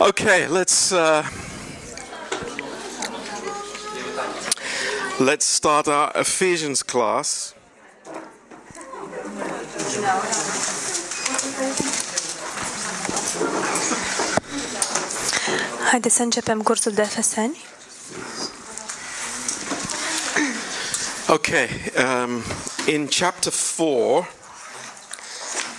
[0.00, 1.26] Okay, let's uh,
[5.18, 7.54] let's start our Ephesians class.
[15.90, 17.64] Haideți să începem cursul de Efeseni.
[21.28, 22.42] Okay, um,
[22.94, 24.28] in chapter four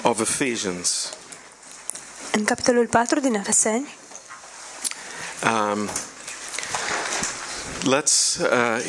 [0.02, 1.10] of Ephesians,
[2.32, 3.96] În capitolul 4 din Efeseni,
[5.44, 5.90] um,
[7.84, 8.80] let's uh,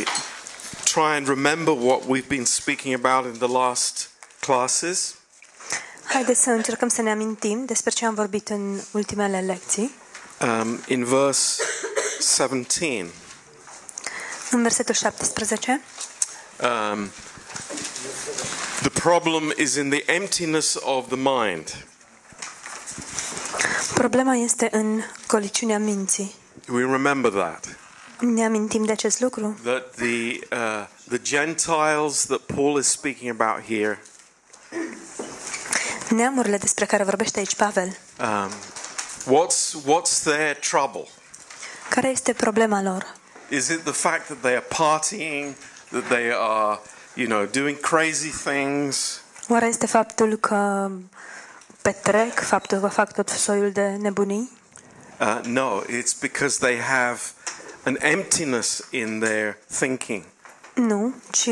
[0.84, 5.14] try and remember what we've been speaking about in the last classes.
[6.04, 9.94] haideți să încercăm să ne amintim despre ce am vorbit în ultimele lecții.
[10.40, 11.62] Um, in verse
[12.36, 13.06] 17.
[14.50, 15.80] În versetul 17,
[16.62, 17.10] Um,
[18.82, 21.86] the problem is in the emptiness of the mind.
[24.00, 26.34] Problema este în goliciunea minții.
[26.72, 27.76] We remember that.
[28.18, 29.58] Ne amintim de acest lucru?
[29.62, 34.02] That the, uh, the Gentiles that Paul is speaking about here,
[36.08, 38.50] Neamurile despre care vorbește aici Pavel, um,
[39.38, 41.08] what's, what's their trouble?
[41.88, 43.14] care este problema lor?
[43.48, 45.54] Is it the fact that they are partying,
[45.90, 46.80] that they are,
[47.14, 49.20] you know, doing crazy things?
[49.48, 50.90] Oare este faptul că
[51.82, 52.88] petrec, faptul că
[53.36, 54.50] soiul de nebunii?
[55.20, 57.20] Uh, no, it's because they have
[57.84, 60.22] an emptiness in their thinking.
[60.74, 61.50] Nu, ci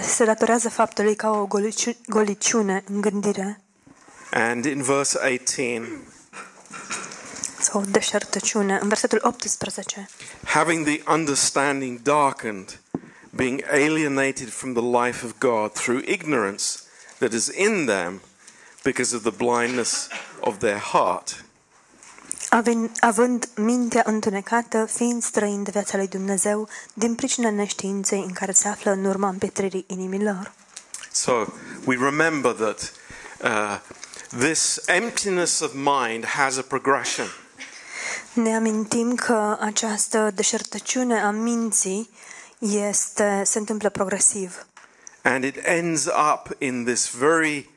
[0.00, 3.60] se datorează faptului că au o goliciu- goliciune în gândire
[4.30, 6.02] And in verse 18,
[7.60, 8.78] sau deșertăciune.
[8.82, 10.08] În versetul 18,
[10.44, 12.80] having the understanding darkened,
[13.30, 16.64] being alienated from the life of God through ignorance
[17.18, 18.20] that is in them
[18.84, 20.08] because of the blindness
[20.40, 21.44] of their heart.
[22.48, 28.52] având, având mintea întunecată, fiind străin de viața lui Dumnezeu, din pricina neștiinței în care
[28.52, 30.52] se află în urma împietririi inimilor.
[31.12, 31.32] So
[31.84, 32.92] we remember that
[33.42, 33.78] uh,
[34.38, 37.26] this emptiness of mind has a progression.
[38.32, 42.10] Ne amintim că această deșertăciune a minții
[42.58, 44.66] este, se întâmplă progresiv
[45.22, 47.71] And it ends up in this very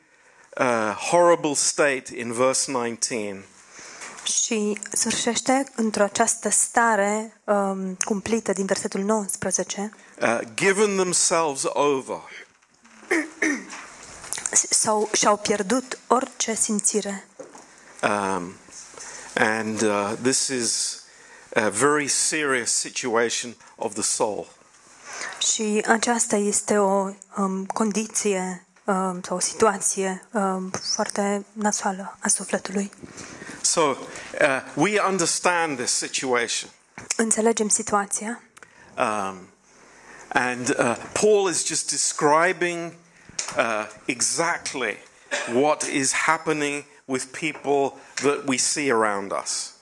[0.60, 3.44] uh, horrible state in verse 19.
[4.24, 12.22] și sfârșește într-o această stare um, cumplită din versetul 19 Uh, given themselves over
[14.70, 17.26] sau și-au pierdut orice simțire.
[18.02, 18.54] Um,
[19.34, 21.02] and uh, this is
[21.54, 24.46] a very serious situation of the soul.
[25.52, 28.65] Și aceasta este o um, condiție um,
[29.22, 32.90] sau o situație um, foarte nasoală a sufletului.
[33.60, 33.96] So uh,
[34.74, 36.70] we understand this situation.
[37.16, 38.40] Înțelegem situația
[38.96, 39.48] Um,
[40.32, 42.92] and uh, Paul is just describing
[43.56, 44.98] uh, exactly
[45.52, 49.74] what is happening with people that we see around us.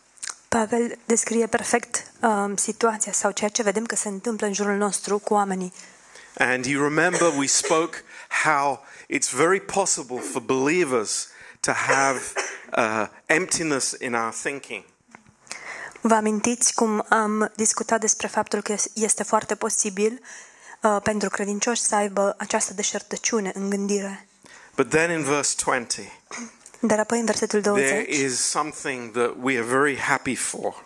[0.49, 5.19] Pavel descrie perfect um, situația sau ceea ce vedem că se întâmplă în jurul nostru
[5.19, 5.73] cu oamenii.
[6.39, 8.05] And you remember we spoke
[8.45, 11.29] how it's very possible for believers
[11.61, 12.21] to have
[12.77, 14.85] uh, emptiness in our thinking.
[16.01, 20.21] Vă amintiți cum am discutat despre faptul că este foarte posibil
[20.83, 24.29] uh, pentru credincioși să aibă această deșertăciune în gândire.
[24.77, 26.07] But then in verse 20,
[26.81, 30.83] Dar apoi în versetul there 20 is something that we are very happy for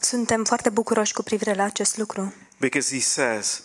[0.00, 2.34] suntem foarte bucuroși cu privire la acest lucru.
[2.60, 3.62] because he says,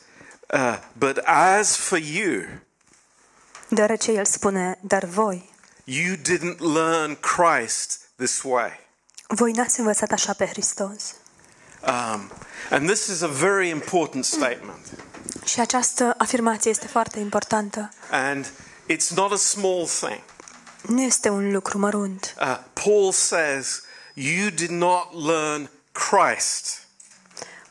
[0.54, 2.42] uh, But as for you,
[3.74, 5.50] Deoarece el spune, dar voi,
[5.84, 8.80] you didn't learn Christ this way.
[9.28, 11.16] voi n-ați învățat așa pe Hristos.
[11.88, 12.32] Um,
[12.70, 14.86] and this is a very important statement.
[15.46, 17.90] Și această afirmație este foarte importantă.
[18.12, 18.46] And
[18.94, 20.22] it's not a small thing.
[20.82, 22.36] Nu este un lucru mărunt.
[22.40, 23.82] Uh, Paul says,
[24.14, 26.78] You did not learn Christ.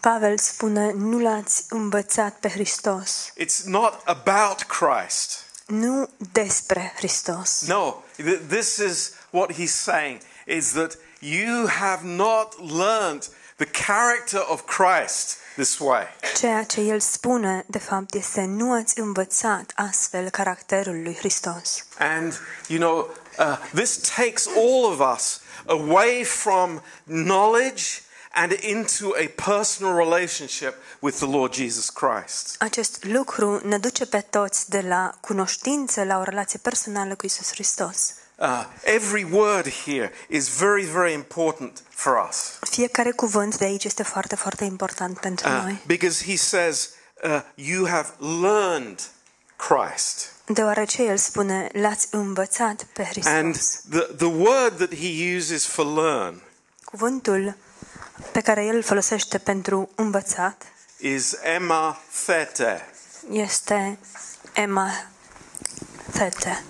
[0.00, 3.32] Pavel spune, nu l-ați învățat pe Hristos.
[3.38, 5.50] It's not about Christ.
[5.72, 7.62] Nu despre Hristos.
[7.66, 8.02] No,
[8.48, 15.36] this is what he's saying is that you have not learned the character of Christ
[15.56, 16.06] this way.
[16.36, 21.86] Ceea ce el spune, de fapt, este nu ați învățat astfel caracterul lui Hristos.
[21.98, 28.01] And, you know, uh, this takes all of us away from knowledge
[28.34, 32.54] and into a personal relationship with the Lord Jesus Christ.
[32.58, 37.50] Acest lucru ne duce pe toți de la cunoștință la o relație personală cu Isus
[37.52, 38.14] Hristos.
[38.36, 42.36] Uh, every word here is very, very important for us.
[42.70, 45.82] Fiecare cuvânt de aici este foarte, foarte important pentru Uh, noi.
[45.86, 46.88] because he says,
[47.24, 49.00] uh, You have learned
[49.56, 50.30] Christ.
[50.46, 53.80] Deoarece el spune, l-ați învățat pe And Hristos.
[53.90, 56.42] the, the word that he uses for learn
[56.84, 57.56] Cuvântul
[58.32, 60.72] pe care el îl folosește pentru învățat
[61.02, 62.86] is emma thete.
[63.30, 63.98] este
[64.52, 64.90] Emma
[66.12, 66.64] Thete.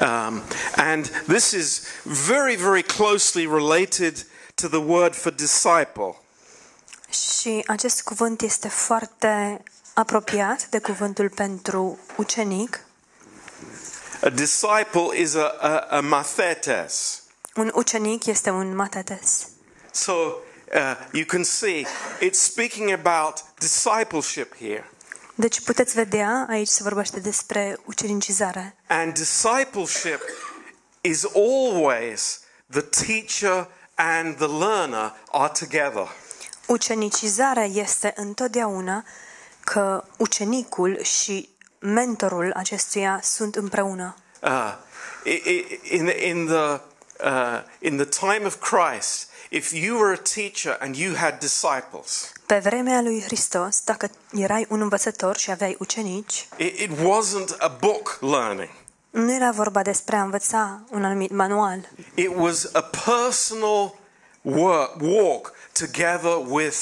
[0.00, 0.42] Um,
[0.76, 6.16] and this is very, very closely related to the word for disciple.
[7.10, 9.62] Și acest cuvânt este foarte
[9.94, 12.80] apropiat de cuvântul pentru ucenic.
[14.22, 17.22] A disciple is a, a, a mathetes.
[17.54, 19.48] Un ucenic este un matetes.
[19.90, 20.12] So
[20.74, 20.80] uh,
[21.12, 21.86] you can see
[22.20, 24.84] it's speaking about discipleship here.
[25.34, 28.76] Deci puteți vedea, aici se vorbește despre ucenicizare.
[28.88, 30.20] And discipleship
[31.00, 32.40] is always
[32.70, 36.08] the teacher and the learner are together.
[36.66, 39.04] Ucenicizarea este întotdeauna
[39.60, 41.48] că ucenicul și
[41.78, 44.16] mentorul acestuia sunt împreună.
[44.42, 44.74] Uh,
[45.24, 46.80] i- i- in, in, the,
[47.24, 52.32] uh, in the time of Christ, if you were a teacher and you had disciples,
[52.46, 57.68] Pe vremea lui Hristos, dacă erai un învățător și aveai ucenici, it, it wasn't a
[57.68, 58.70] book learning.
[59.10, 63.94] nu era vorba despre a învăța un anumit manual, It was a personal
[64.42, 66.76] work, walk together with,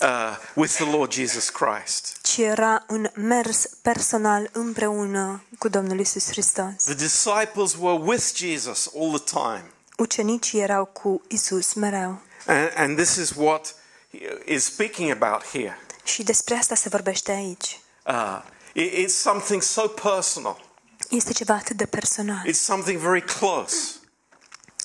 [0.00, 2.16] uh, with the Lord Jesus Christ.
[2.22, 6.74] ci era un mers personal împreună cu Domnul Isus Hristos.
[6.84, 9.64] The disciples were with Jesus all the time.
[9.98, 12.20] Ucenicii erau cu Isus mereu.
[12.46, 13.74] And, and this is what
[14.10, 15.78] he is speaking about here.
[16.04, 17.80] Și despre asta se vorbește aici.
[18.06, 18.42] Uh,
[18.72, 20.70] it- it's something so personal,
[21.10, 23.76] Este ceva atât de personal, it's something very close.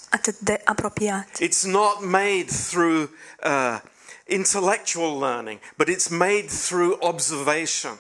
[0.09, 1.27] atât de apropiat.
[1.39, 3.09] It's not made through
[3.43, 3.79] uh,
[4.25, 7.97] intellectual learning, but it's made through observation.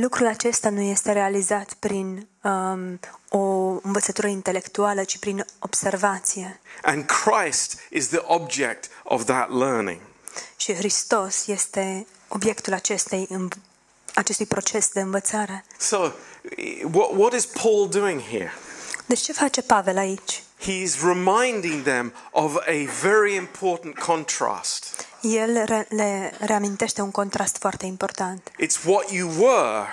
[0.00, 3.38] Lucrul acesta nu este realizat prin um, o
[3.82, 6.60] învățătură intelectuală, ci prin observație.
[6.82, 10.00] And Christ is the object of that learning.
[10.56, 13.56] Și Hristos este obiectul acestei, înv-
[14.14, 15.64] acestui proces de învățare.
[15.78, 16.10] So,
[16.56, 18.52] i- what, what is Paul doing here?
[19.06, 20.42] Deci ce face Pavel aici?
[20.60, 25.05] He's reminding them of a very important contrast.
[25.20, 28.50] El re- le reamintește un contrast foarte important.
[28.62, 29.86] It's what you were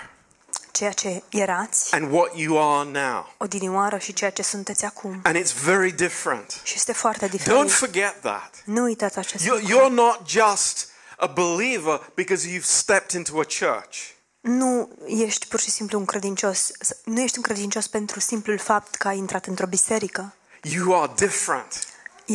[0.72, 3.34] Ceea ce erați and what you are now.
[3.38, 5.20] odinioară și ceea ce sunteți acum.
[5.24, 6.60] And it's very different.
[6.64, 7.72] Și este foarte Don't diferit.
[7.72, 8.62] forget that.
[8.66, 9.78] Nu uitați acest You're, lucru.
[9.78, 10.88] you're not just
[11.18, 13.98] a believer because you've stepped into a church.
[14.42, 16.72] Nu ești pur și simplu un credincios.
[17.06, 20.34] Nu ești un credincios pentru simplul fapt că ai intrat într-o biserică.
[20.62, 21.88] You are different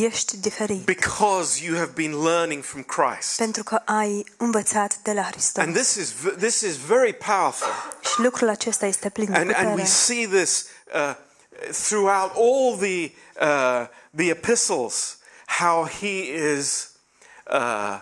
[0.05, 0.85] Ești diferit.
[0.85, 3.37] because you have been learning from Christ.
[3.37, 5.63] Pentru că ai învățat de la Hristos.
[5.63, 7.67] And this is, this is very powerful.
[8.01, 11.15] Și lucrul acesta este plin de And, and we see this uh,
[11.71, 16.89] throughout all the, uh, the epistles, how he is
[17.51, 17.99] uh,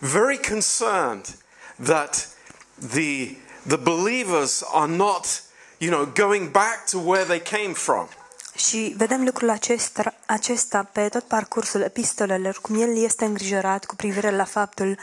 [0.00, 1.38] very concerned
[1.84, 2.28] that
[2.76, 3.36] the,
[3.66, 5.42] the believers are not,
[5.78, 8.08] you know, going back to where they came from.
[8.56, 14.30] Și vedem lucrul acesta, acesta pe tot parcursul epistolelor, cum el este îngrijorat cu privire
[14.36, 14.98] la faptul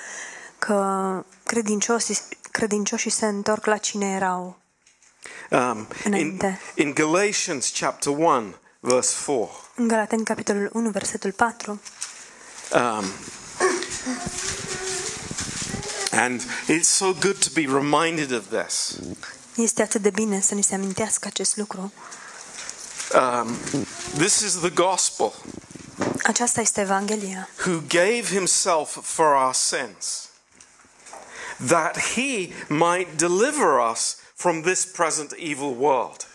[0.59, 2.17] că credincioșii,
[2.51, 4.59] credincioșii se întorc la cine erau.
[5.49, 6.59] Um, in, Înainte.
[6.75, 9.49] in Galatians chapter 1, verse 4.
[9.75, 11.79] În Galateni, capitolul 1, versetul 4,
[12.73, 13.03] Um,
[16.11, 18.95] and it's so good to be reminded of this.
[19.55, 21.93] este atât de bine să ni se amintească acest lucru.
[23.13, 23.55] Um,
[24.17, 25.33] this is the gospel
[26.23, 30.29] Aceasta este Evanghelia, who gave himself for our sins,
[31.67, 36.27] that he might deliver us from this present evil world.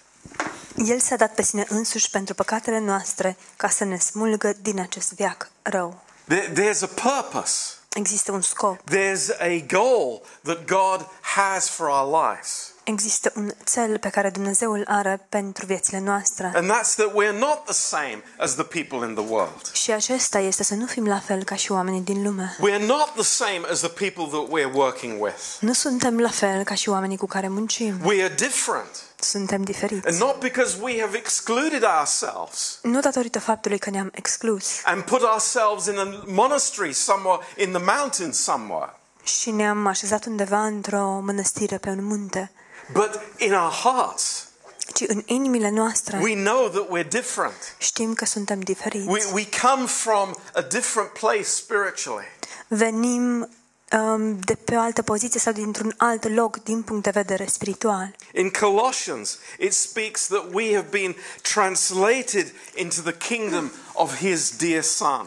[0.76, 5.14] El s-a dat pe sine însuși pentru păcatele noastre ca să ne smulgă din acest
[5.14, 6.04] viac rău.
[6.28, 7.74] There's a purpose.
[7.92, 12.72] Există un scop, There's a goal that God has for our lives.
[12.88, 16.52] Există un cel pe care Dumnezeu îl are pentru viețile noastre.
[16.54, 19.72] And that's that we're not the same as the people in the world.
[19.72, 22.56] Și acesta este să nu fim la fel ca și oamenii din lume.
[22.56, 25.56] We're not the same as the people that we're working with.
[25.60, 28.00] Nu suntem la fel ca și oamenii cu care muncim.
[28.04, 29.04] We are different.
[29.20, 30.06] Suntem diferiți.
[30.06, 35.22] And not because we have excluded ourselves Nu datorită faptului că ne-am exclus and put
[35.22, 41.78] ourselves in a monastery somewhere in the mountains somewhere, și ne-am așezat undeva într-o mănăstire
[41.78, 42.50] pe un munte,
[42.92, 44.48] but in our hearts,
[44.94, 47.74] ci în inimile noastre We know that we're different.
[47.78, 49.08] știm că suntem diferiți.
[49.08, 52.26] We, we come from a different place spiritually.
[52.68, 53.48] Venim
[53.92, 58.14] um, de pe o altă poziție sau dintr-un alt loc din punct de vedere spiritual.
[58.34, 64.82] In Colossians, it speaks that we have been translated into the kingdom of his dear
[64.82, 65.26] Son.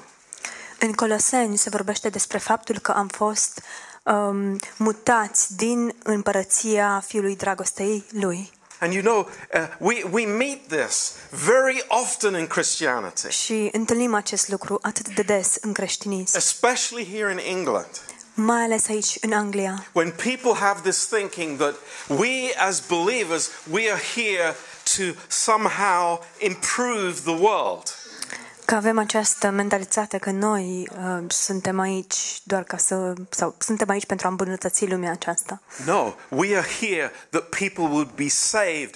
[0.80, 3.62] În Coloseni se vorbește despre faptul că am fost
[4.04, 8.52] um, mutați din împărăția Fiului Dragostei Lui.
[8.82, 14.48] And you know, uh, we, we meet this very often in Christianity, Și întâlnim acest
[14.50, 17.88] lucru atât de des în creștinism, especially here in England.
[18.34, 19.86] mai ales aici în Anglia.
[19.92, 21.76] When people have this thinking that
[22.08, 24.56] we as believers, we are here
[24.98, 27.96] to somehow improve the world.
[28.70, 34.06] Că avem această mentalitate că noi uh, suntem aici doar ca să sau suntem aici
[34.06, 35.62] pentru a îmbunătăți lumea aceasta.
[35.86, 38.96] No, we are here that people would be saved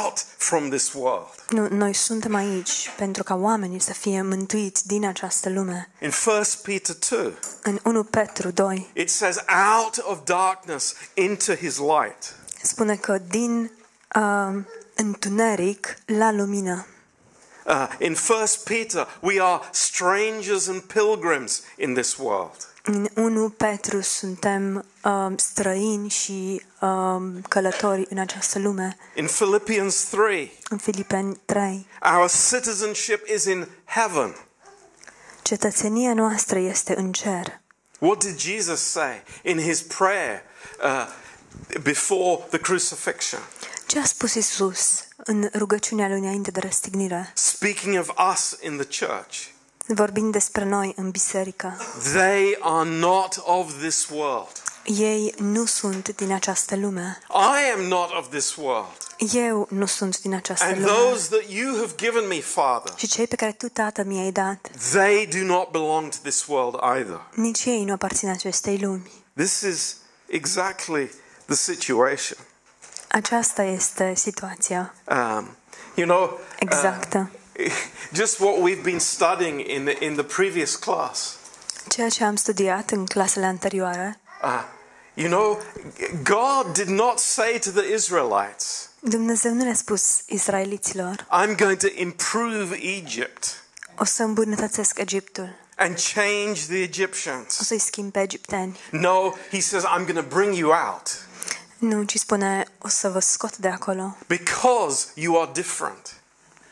[0.00, 1.28] out from this world.
[1.48, 5.88] Nu, noi suntem aici pentru ca oamenii să fie mântuiți din această lume.
[6.00, 9.36] In 1 Peter 2, În 1 Petru 2 it says,
[9.76, 12.34] out of darkness into his light.
[12.62, 13.70] spune că din
[14.16, 14.62] uh,
[14.94, 16.86] întuneric la lumină.
[17.66, 22.56] Uh, in 1 Peter, we are strangers and pilgrims in this world.
[22.82, 27.16] În 1 Petru suntem uh, străini și uh,
[27.48, 28.96] călători în această lume.
[29.14, 34.36] In Philippians 3, În Filipeni 3, our citizenship is in heaven.
[35.42, 37.60] cetățenia noastră este în cer.
[37.98, 40.42] What did Jesus say in his prayer
[40.82, 41.06] uh,
[41.82, 43.40] before the crucifixion?
[43.86, 47.30] Ce a spus Isus în rugăciunea lui înainte de răstignire?
[47.34, 49.36] Speaking of us in the church,
[49.86, 51.76] Vorbind despre noi în biserică.
[52.12, 54.62] they are not of this world.
[54.84, 57.18] Ei nu sunt din această lume.
[57.30, 58.96] I am not of this world.
[59.32, 60.86] Eu nu sunt din această And lume.
[60.92, 64.70] those that you have given me, Father, Și cei pe care tu, Tată, mi-ai dat,
[64.92, 67.20] they do not belong to this world either.
[67.34, 69.10] nici ei nu aparțin acestei lumi.
[69.36, 71.10] This is exactly
[71.46, 72.38] the situation.
[73.14, 75.56] Aceasta este situația Um,
[75.94, 77.30] you know, exactă.
[78.20, 81.36] just what we've been studying in the, in the previous class.
[81.88, 84.62] Ceea ce am studiat în clasele anterioare, Uh,
[85.14, 85.62] you know,
[86.22, 91.86] God did not say to the Israelites, Dumnezeu nu le-a spus israeliților, I'm going to
[91.94, 93.64] improve Egypt
[93.98, 97.54] o să îmbunătățesc Egiptul, and change the o Egyptians.
[97.54, 98.78] să-i schimb pe egipteni.
[98.90, 101.26] No, he says, I'm going to bring you out
[101.84, 106.14] Nu, ci spune, o să vă scot de acolo, because you are different.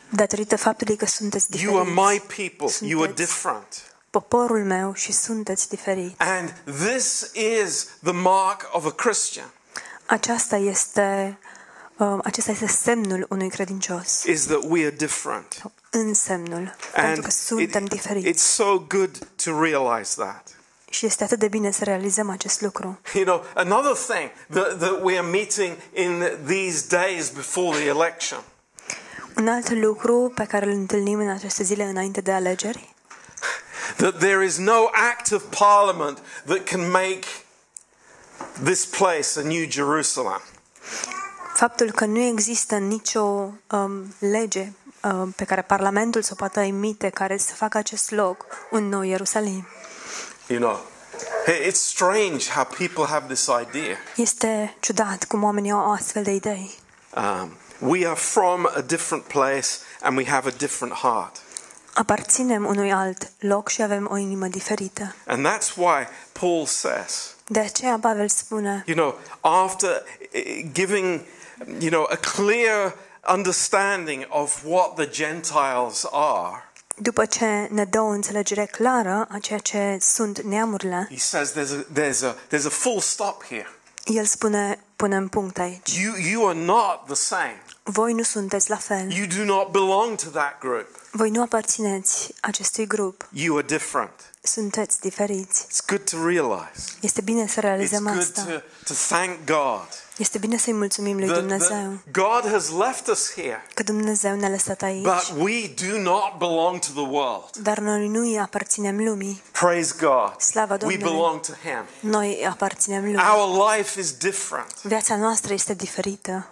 [0.09, 2.55] datorită faptului că sunteți You are my diferiți.
[2.57, 2.87] people.
[2.87, 3.95] You are Sunteți different.
[4.09, 6.15] poporul meu și sunteți diferiți.
[6.17, 6.53] And
[6.85, 9.49] this is the mark of a Christian
[10.05, 11.37] Aceasta este,
[11.97, 14.23] uh, acesta este semnul unui credincios.
[14.23, 15.61] is that we are different.
[15.89, 18.27] Însemnul, pentru And că suntem it- diferiți.
[18.29, 20.47] it's so good to realize that.
[20.93, 22.99] Și este atât de bine să realizăm acest lucru.
[23.13, 28.39] You know, another thing that, that we are meeting in these days before the election
[29.37, 32.93] Un alt lucru pe care îl întâlnim în aceste zile înainte de alegeri
[33.95, 37.25] that there is no act of parliament that can make
[38.63, 40.41] this place a new Jerusalem.
[41.53, 44.71] Faptul că nu există nicio um, lege
[45.03, 49.01] um, pe care Parlamentul să o poată emite care să facă acest loc un nou
[49.01, 49.67] Ierusalim.
[50.53, 50.77] You know,
[51.47, 53.97] it's strange how people have this idea.
[54.15, 56.71] Este ciudat cum oamenii au astfel de idei.
[57.15, 59.67] Um, we are from a different place
[60.01, 61.41] and we have a different heart.
[61.93, 65.15] Aparținem unui alt loc și avem o inimă diferită.
[65.27, 69.19] And that's why Paul says, De aceea Pavel spune, you know,
[69.63, 71.21] after eh, giving,
[71.79, 72.95] you know, a clear
[73.33, 76.63] understanding of what the Gentiles are,
[76.95, 81.71] după ce ne dă o înțelegere clară a ceea ce sunt neamurile, he says there's
[81.71, 83.69] a, there's a, there's a full stop here.
[84.05, 85.97] el spune, punem punct aici.
[86.01, 87.61] You, you are not the same.
[87.83, 89.11] Voi nu sunteți la fel.
[89.11, 90.87] You do not belong to that group.
[91.11, 93.27] Voi nu aparțineți acestui grup.
[93.33, 94.11] You are different.
[94.41, 95.65] Sunteți diferiți.
[95.65, 96.93] It's good to realize.
[96.99, 98.43] Este bine să It's realizăm good asta.
[98.43, 98.51] to,
[98.85, 103.33] to thank God Este bine să-i mulțumim lui that, Dumnezeu that God has left us
[103.33, 107.49] here, că Dumnezeu ne-a lăsat aici, but we do not belong to the world.
[107.61, 109.43] dar noi nu îi aparținem lumii.
[109.51, 110.39] Praise God.
[110.39, 111.03] Slava We Domnului.
[111.03, 112.09] belong to Him.
[112.11, 113.19] Noi îi aparținem lumii.
[113.35, 114.81] Our life is different.
[114.81, 116.47] Viața noastră este diferită.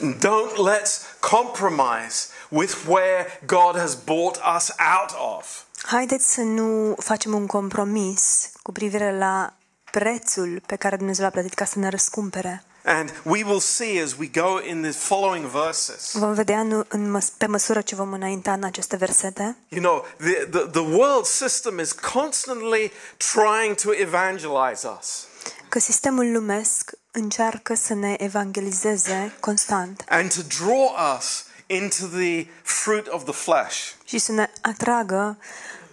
[0.00, 5.62] Don't let's compromise with where God has bought us out of.
[5.82, 9.52] Haideți să nu facem un compromis cu privire la
[9.90, 12.64] prețul pe care Dumnezeu l-a plătit ca să ne răscumpere.
[12.84, 16.10] And we will see as we go in the following verses.
[16.12, 20.06] Vom vedea în, în, măs- pe măsură ce vom înainta în aceste versete You know,
[20.16, 25.24] the, the, the world system is constantly trying to evangelize us
[25.68, 33.06] că sistemul lumesc încearcă să ne evangelizeze constant and to draw us into the fruit
[33.08, 33.90] of the flesh.
[34.04, 35.38] și să ne atragă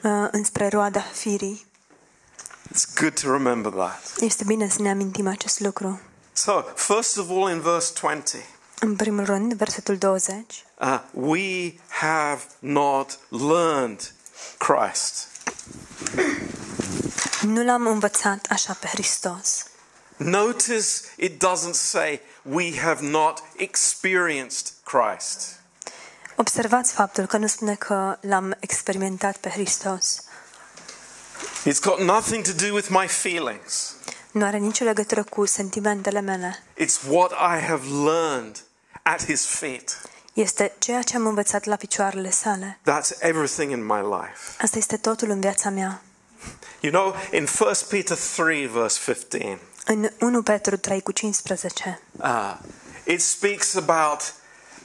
[0.01, 1.65] uh, înspre roada firii.
[2.73, 4.13] It's good to remember that.
[4.19, 5.99] Este bine să ne amintim acest lucru.
[6.37, 8.41] So, first of all, in verse 20,
[8.79, 10.65] În primul rând, versetul 20.
[10.79, 14.11] uh, we have not learned
[14.57, 15.27] Christ.
[17.41, 19.65] Nu l-am învățat așa pe Hristos.
[20.17, 25.59] Notice it doesn't say we have not experienced Christ.
[26.35, 30.21] Observați faptul că nu spune că l-am experimentat pe Hristos.
[31.65, 33.95] It's got nothing to do with my feelings.
[34.31, 36.63] Nu are nicio legătură cu sentimentele mele.
[36.79, 38.59] It's what I have learned
[39.03, 40.01] at his feet.
[40.33, 42.79] Este ceea ce am învățat la picioarele sale.
[42.81, 44.61] That's everything in my life.
[44.61, 46.01] Asta este totul în viața mea.
[46.79, 52.57] You know, in 1 Peter 3, verse 15, În 1 Petru 3 cu 15 uh,
[53.03, 54.33] it speaks about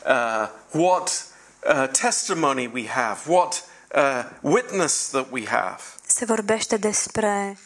[0.06, 1.26] uh, what
[1.68, 5.78] uh, testimony we have, what uh, witness that we have.
[6.06, 7.58] se vorbește despre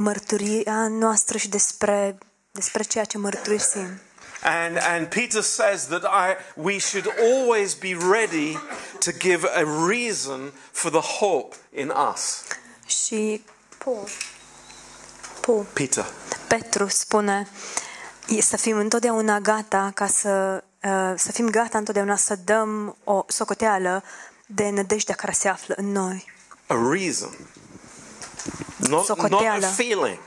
[0.00, 2.18] mărturia noastră și despre,
[2.50, 4.00] despre ceea ce mărturisim.
[4.42, 8.58] And, and Peter says that I, we should always be ready
[9.00, 12.42] to give a reason for the hope in us.
[12.86, 13.44] Și
[13.84, 14.08] Paul,
[15.40, 16.06] Paul, Peter.
[16.48, 17.48] Petru spune
[18.28, 23.24] e să fim întotdeauna gata ca să, uh, să fim gata întotdeauna să dăm o
[23.26, 24.02] socoteală
[24.46, 26.32] de nădejdea care se află în noi.
[26.66, 27.36] A reason.
[28.80, 29.66] Not, not a Socoteală.
[29.66, 30.18] feeling.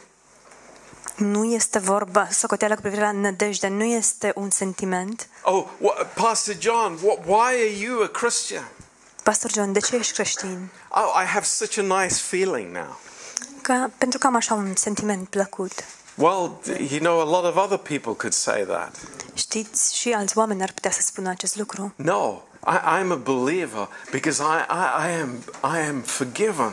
[1.16, 5.28] Nu este vorba, socoteala cu privire la nădejde, nu este un sentiment.
[5.44, 8.68] Oh, what, Pastor John, what, why are you a Christian?
[9.24, 10.70] Pastor John, de ce ești creștin?
[10.90, 13.00] Oh, I have such a nice feeling now.
[13.62, 15.72] Ca, pentru că am așa un sentiment plăcut.
[16.16, 16.52] Well,
[16.90, 18.96] you know, a lot of other people could say that.
[19.34, 21.94] Știți, și alți oameni ar putea să spună acest lucru.
[21.96, 25.30] No, I, I'm a believer because I, I, I, am,
[25.64, 26.72] I am forgiven.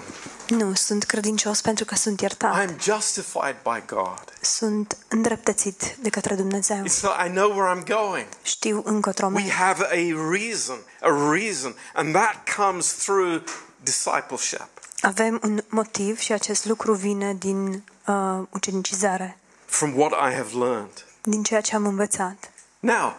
[0.48, 2.64] Nu, sunt credincios pentru că sunt iertat.
[2.64, 4.24] I'm justified by God.
[4.40, 6.86] Sunt îndreptățit de către Dumnezeu.
[6.86, 8.26] So I know where I'm going.
[8.42, 9.48] Știu încotro We merg.
[9.50, 13.42] have a reason, a reason, and that comes through
[13.82, 14.68] discipleship.
[15.00, 21.06] Avem un motiv și acest lucru vine din uh, ucenicizare, From what I have learned.
[21.22, 22.50] din ceea ce am învățat.
[22.80, 23.14] Now,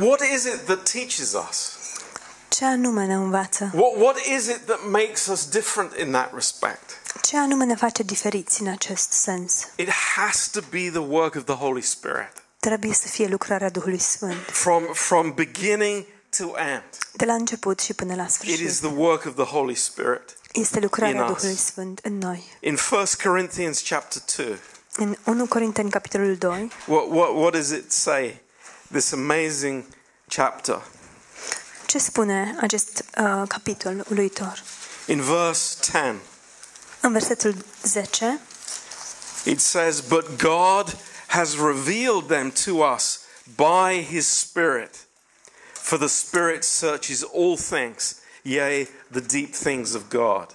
[0.00, 1.70] what is it that teaches us?
[2.48, 3.70] Ce anume ne învață?
[3.74, 6.90] What, what is it that makes us different in that respect?
[7.22, 9.52] Ce anume ne face diferiți în acest sens?
[9.76, 12.32] It has to be the work of the Holy Spirit.
[12.60, 16.04] Trebuie să fie lucrarea Duhului Sfânt, From, from beginning
[16.38, 18.76] to end, de la început și până la it is sfârșit.
[18.78, 20.22] the work of the Holy Spirit.
[20.52, 21.26] Este lucrarea in us.
[21.32, 22.44] Duhului Sfânt în noi.
[22.60, 24.58] In 1 Corinthians chapter 2,
[24.96, 28.44] În 1 Corinteni, capitolul 2, what, what, what does it say?
[28.90, 29.84] This amazing
[30.28, 30.82] chapter.
[31.86, 34.62] ce spune acest uh, capitol uluitor?
[35.06, 36.14] In verse 10,
[37.00, 38.40] În versetul 10,
[39.44, 40.96] it says, But God
[41.26, 43.20] has revealed them to us
[43.56, 44.94] by his Spirit.
[45.72, 50.46] For the Spirit searches all things, yea, the deep things of God.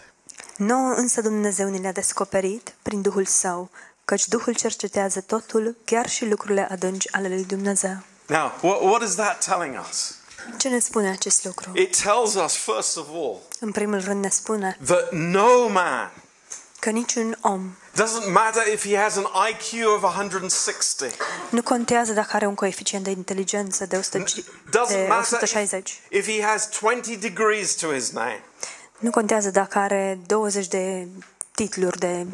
[0.58, 3.70] nouă însă Dumnezeu ne le-a descoperit prin Duhul Său,
[4.06, 7.98] căci Duhul cercetează totul, chiar și lucrurile adânci ale lui Dumnezeu.
[8.32, 10.16] Now, what, what is that telling us?
[10.58, 11.72] Ce ne spune acest lucru?
[11.74, 16.12] It tells us, first of all, În primul rând ne spune that no man,
[16.80, 21.12] că niciun om doesn't matter if he has an IQ of 160,
[21.50, 26.00] nu contează dacă are un coeficient de inteligență de, 100, doesn't de matter 160.
[26.10, 28.44] if he has 20 degrees to his name.
[29.00, 31.08] Nu contează dacă are 20 de
[31.56, 32.26] titluri de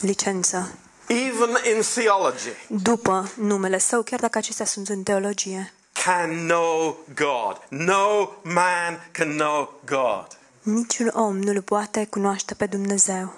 [0.00, 5.72] licență even in theology, după numele său, chiar dacă acestea sunt în teologie.
[6.04, 7.60] can know God.
[7.68, 10.26] No man can know God.
[10.62, 13.32] Niciun om nu-L poate cunoaște pe Dumnezeu.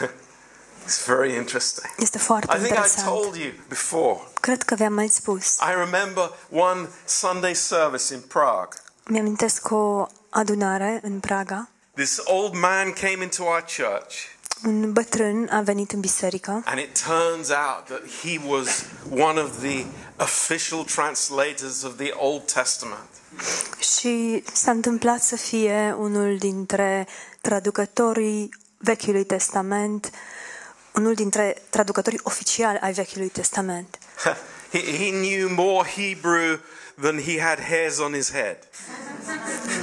[0.86, 1.86] It's very interesting.
[1.98, 3.06] Este foarte I think I interesant.
[3.08, 4.20] told you before.
[4.40, 5.54] Cred că v-am mai spus.
[5.54, 8.78] I remember one Sunday service in Prague.
[9.06, 11.68] Mi-amintesc o adunare în Praga.
[11.94, 14.14] This old man came into our church,
[14.64, 19.50] Un bătrân a venit în biserică and it turns out that he was one of
[19.60, 19.84] the
[20.16, 23.08] official translators of the Old Testament.
[23.94, 27.06] și s-a întâmplat să fie unul dintre
[27.40, 30.10] traducătorii Vechiului Testament,
[30.94, 33.98] unul dintre traducătorii oficiali ai Vechiului Testament.
[34.72, 36.60] He, he knew more Hebrew
[37.00, 38.58] than he had hairs on his head.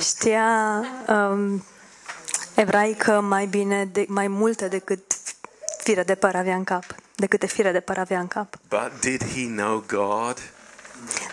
[0.02, 1.64] Știa um,
[2.58, 5.14] ebraică mai bine, de, mai multe decât
[5.84, 6.84] fire de păr avea în cap,
[7.16, 8.56] decât fire de păr avea în cap.
[8.70, 10.38] But did he know God?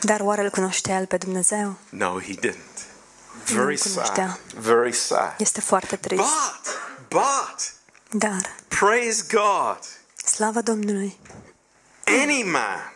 [0.00, 1.76] Dar oare îl cunoștea el pe Dumnezeu?
[1.88, 2.74] No, he didn't.
[3.54, 3.92] Very sad.
[3.92, 4.38] cunoștea.
[4.54, 5.34] Very sad.
[5.38, 6.22] Este foarte trist.
[7.08, 7.72] But, but,
[8.20, 9.78] Dar, praise God.
[10.24, 11.18] slavă Domnului,
[12.22, 12.92] Any man,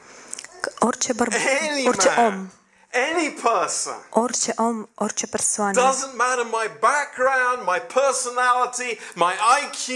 [0.61, 1.39] că orice bărbat,
[1.71, 2.51] any orice om, man,
[2.93, 9.89] any person, orice om, orice persoană, doesn't matter my background, my personality, my IQ,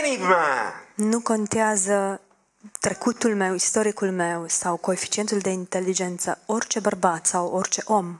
[0.00, 2.20] any man nu contează
[2.80, 8.18] trecutul meu, istoricul meu sau coeficientul de inteligență, orice bărbat sau orice om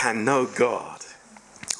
[0.00, 0.96] can know God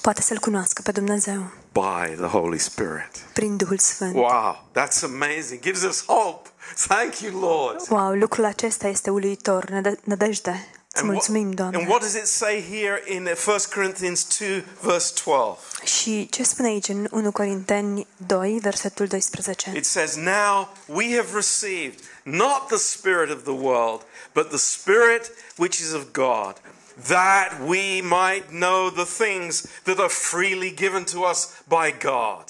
[0.00, 3.10] poate să-L cunoască pe Dumnezeu by the Holy Spirit.
[3.32, 4.14] prin Duhul Sfânt.
[4.14, 5.60] Wow, that's amazing.
[5.60, 6.48] Gives us hope.
[6.86, 7.80] Thank you, Lord.
[7.88, 10.68] Wow, lucrul acesta este uluitor, ne dă- nădejde.
[10.96, 15.58] And what, and what does it say here in 1 Corinthians 2, verse 12?
[15.84, 19.72] Și ce spune aici în 1 Corinteni 2, versetul 12?
[19.74, 25.32] It says, Now we have received not the Spirit of the world, but the Spirit
[25.56, 26.60] which is of God,
[27.08, 32.44] that we might know the things that are freely given to us by God.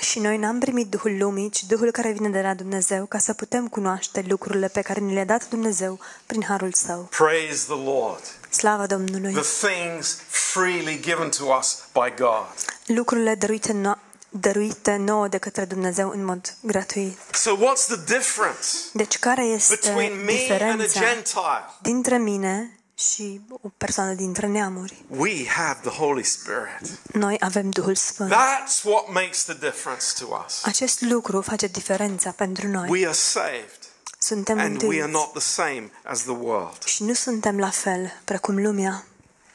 [0.00, 3.32] Și noi n-am primit Duhul lumii, ci Duhul care vine de la Dumnezeu, ca să
[3.32, 7.08] putem cunoaște lucrurile pe care ni le-a dat Dumnezeu prin Harul Său.
[7.18, 8.20] Praise the Lord.
[8.50, 9.32] Slavă Domnului!
[9.32, 12.46] The things freely given to us by God.
[12.86, 17.18] Lucrurile dăruite, no- dăruite nouă de către Dumnezeu în mod gratuit.
[17.32, 21.64] So, what's the difference Deci care este between me and a diferența Gentile?
[21.82, 25.04] dintre mine și o persoană dintre neamuri?
[25.08, 26.98] We have the Holy Spirit.
[27.12, 28.30] Noi avem Duhul Sfânt.
[28.32, 30.64] That's what makes the difference to us.
[30.64, 32.88] Acest lucru face diferența pentru noi.
[32.90, 33.78] We are saved,
[34.18, 36.84] Suntem and we are mântuiți not the same as the world.
[36.84, 39.04] și nu suntem la fel precum lumea.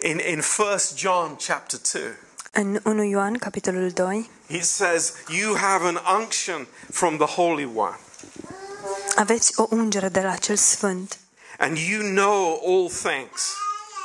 [0.02, 2.02] In, in 1 John chapter 2,
[2.52, 8.00] În 1 Ioan, capitolul 2, he says, You have an unction from the Holy One,
[9.16, 11.20] aveți o ungere de la cel Sfânt
[11.62, 13.54] and you know all things.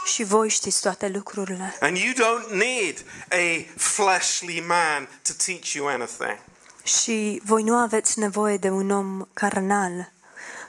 [0.05, 1.77] și voi știți toate lucrurile.
[1.81, 6.39] And you don't need a fleshly man to teach you anything.
[6.83, 10.13] Și voi nu aveți nevoie de un om carnal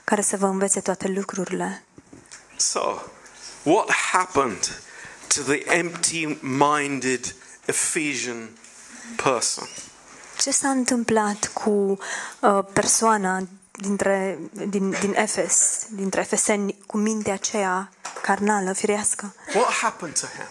[0.04, 1.82] care să vă învețe toate lucrurile.
[2.56, 3.02] So,
[3.62, 4.82] what happened
[5.26, 8.48] to the empty minded Ephesian
[9.16, 9.68] person?
[10.38, 11.70] Ce s-a întâmplat cu
[12.40, 13.42] uh, persoana
[13.80, 14.38] dintre,
[14.68, 17.90] din, din Efes, dintre efeseni, cu mintea aceea
[18.22, 19.34] carnală, firească?
[19.54, 20.46] What happened to him?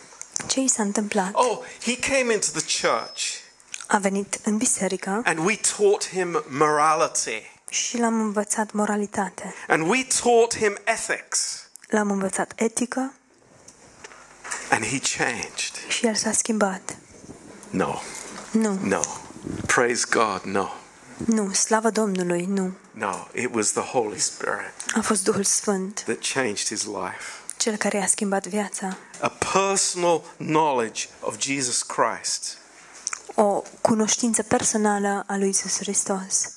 [0.48, 1.30] Ce i s-a întâmplat?
[1.34, 3.22] Oh, he came into the church
[3.88, 9.54] A venit în biserică and we taught him morality și l-am învățat moralitate.
[9.68, 13.13] and we taught him ethics L-am învățat etică
[14.72, 15.72] and he changed.
[15.88, 16.98] și el s-a schimbat.
[17.70, 18.00] No,
[18.52, 19.00] Nu, no.
[19.66, 20.68] Praise God, no.
[21.26, 22.72] Nu, slavă Domnului, nu.
[22.92, 27.24] No, it was the Holy Spirit A fost Duhul Sfânt, that changed his life.
[27.58, 28.98] cel care i-a schimbat viața.
[29.22, 32.58] A personal knowledge of Jesus Christ.
[33.36, 36.52] O cunoștință personală a lui Isus Hristos.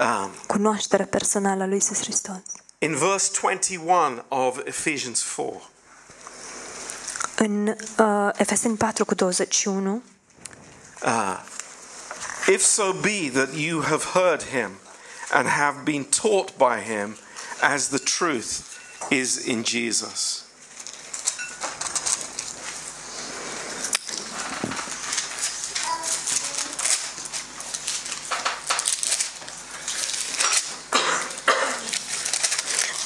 [0.00, 2.36] Um, Cunoaștere personală a lui Isus Hristos.
[2.78, 5.62] in verse 21 of Ephesians 4,
[7.36, 7.66] În
[7.98, 10.02] uh, Efeseni 4 cu 21,
[11.04, 11.42] uh,
[12.48, 14.78] if so be that you have heard him
[15.32, 17.16] and have been taught by him
[17.62, 18.68] as the truth
[19.10, 20.42] is in Jesus.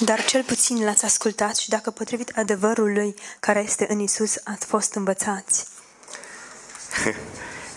[0.07, 4.95] dar cel puțin l-ați ascultat și dacă potrivit adevărului care este în Isus ați fost
[4.95, 5.76] învățați.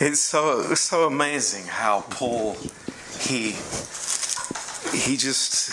[0.01, 2.55] It's so so amazing how Paul
[3.19, 3.53] he
[4.93, 5.71] he just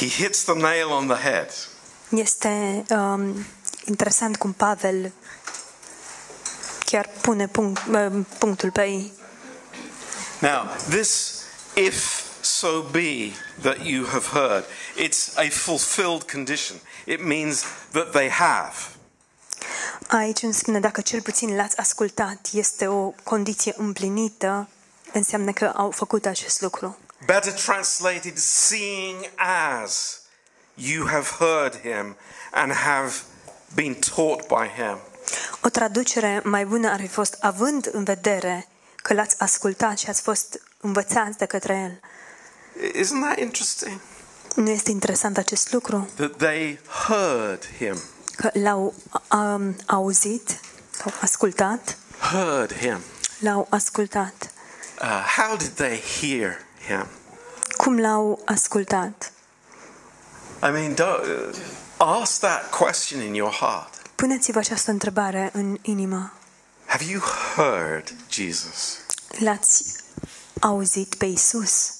[0.00, 1.54] he hits the nail on the head.
[2.10, 3.46] Este um,
[3.86, 5.12] interesant cum Pavel
[6.84, 9.12] chiar pune punct, uh, punctul pe ei.
[10.40, 11.44] Now, this
[11.76, 14.64] if so be that you have heard,
[14.96, 16.80] it's a fulfilled condition.
[17.06, 18.97] It means that they have.
[20.08, 24.68] Aici îmi spune dacă cel puțin l-ați ascultat, este o condiție împlinită,
[25.12, 26.98] înseamnă că au făcut acest lucru.
[27.26, 29.30] Better translated, seeing
[29.82, 30.20] as
[30.74, 32.16] you have heard him
[32.52, 33.12] and have
[33.74, 34.98] been taught by him.
[35.62, 38.66] O traducere mai bună ar fi fost având în vedere
[38.96, 42.00] că l-ați ascultat și ați fost învățați de către el.
[43.02, 44.00] Isn't that interesting?
[44.54, 46.08] Nu este interesant acest lucru?
[46.14, 47.96] That they heard him.
[48.38, 48.94] Că l-au
[49.32, 51.96] um, auzit, sau ascultat,
[52.32, 52.98] Heard him.
[53.38, 54.50] l-au ascultat.
[55.00, 57.06] Uh, how did they hear him?
[57.76, 59.32] Cum l-au ascultat?
[60.62, 61.56] I mean, don't, uh,
[62.20, 63.94] ask that question in your heart.
[64.14, 66.32] Puneți-vă această întrebare în inimă.
[66.86, 67.20] Have you
[67.56, 68.96] heard Jesus?
[69.38, 69.84] L-ați
[70.60, 71.92] auzit pe Isus?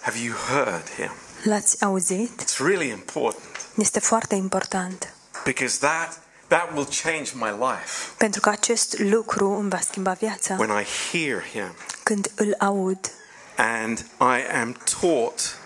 [0.00, 1.10] Have you heard him?
[1.42, 2.42] L-ați auzit?
[2.42, 3.42] It's really important
[3.74, 5.12] Este foarte important.
[5.46, 10.54] Because that that will change my life Pentru că acest lucru îmi va schimba viața.
[10.58, 12.98] when I hear him Când îl aud
[13.56, 15.56] and I am taught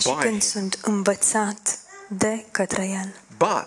[0.00, 0.20] și by him.
[0.20, 3.14] când sunt învățat de către El.
[3.36, 3.66] But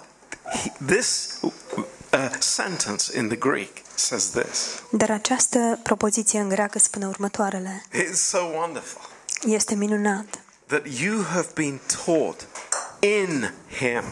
[0.62, 4.82] he, this uh, sentence in the Greek says this.
[4.92, 7.84] Dar această propoziție în greacă spune următoarele.
[7.94, 9.02] It's so wonderful
[9.46, 10.26] Este minunat
[10.68, 12.48] that you have been taught
[13.00, 14.04] in him,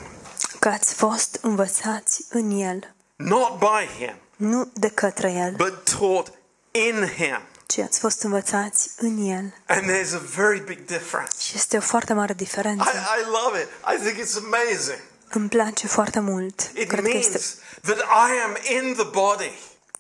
[0.60, 6.34] că ați fost învățați în El, not by him, nu de către El, but taught
[6.72, 7.40] in him.
[7.66, 9.54] ci ați fost învățați în El.
[9.68, 11.32] And there's a very big difference.
[11.40, 12.90] Și este o foarte mare I, diferență.
[12.90, 13.68] I love it.
[14.02, 15.00] I think it's amazing.
[15.30, 16.62] Îmi place foarte mult.
[16.76, 19.52] It Cred că este means that I am in the body.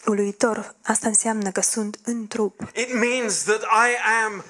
[0.06, 0.76] uluitor.
[0.84, 2.62] Asta înseamnă că sunt în trup.
[2.74, 3.90] It means that I
[4.26, 4.44] am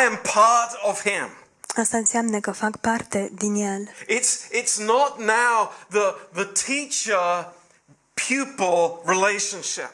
[0.00, 1.28] I am part of him.
[1.76, 3.88] Asta înseamnă că fac parte din El.
[4.18, 7.52] It's it's not now the the teacher
[8.14, 9.90] pupil relationship.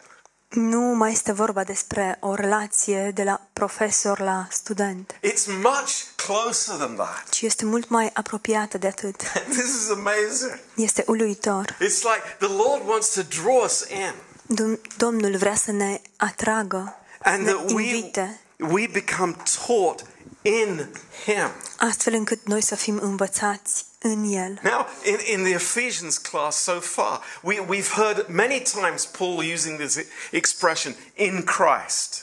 [0.48, 6.74] Nu mai este vorba despre o relație de la profesor la student, It's much closer
[6.74, 7.28] than that.
[7.30, 9.16] ci este mult mai apropiată de atât.
[9.58, 10.58] This is amazing.
[10.76, 11.64] Este uluitor.
[11.72, 14.12] It's like the Lord wants to draw us in
[14.56, 20.04] Dom- Domnul vrea să ne atragă, and ne that we invite, we become taught
[20.42, 20.88] in
[21.24, 21.50] him.
[21.76, 24.58] astfel încât noi să fim învățați în El.
[24.62, 29.78] Now, in, in the Ephesians class so far, we, we've heard many times Paul using
[29.78, 29.98] this
[30.30, 32.22] expression, in Christ.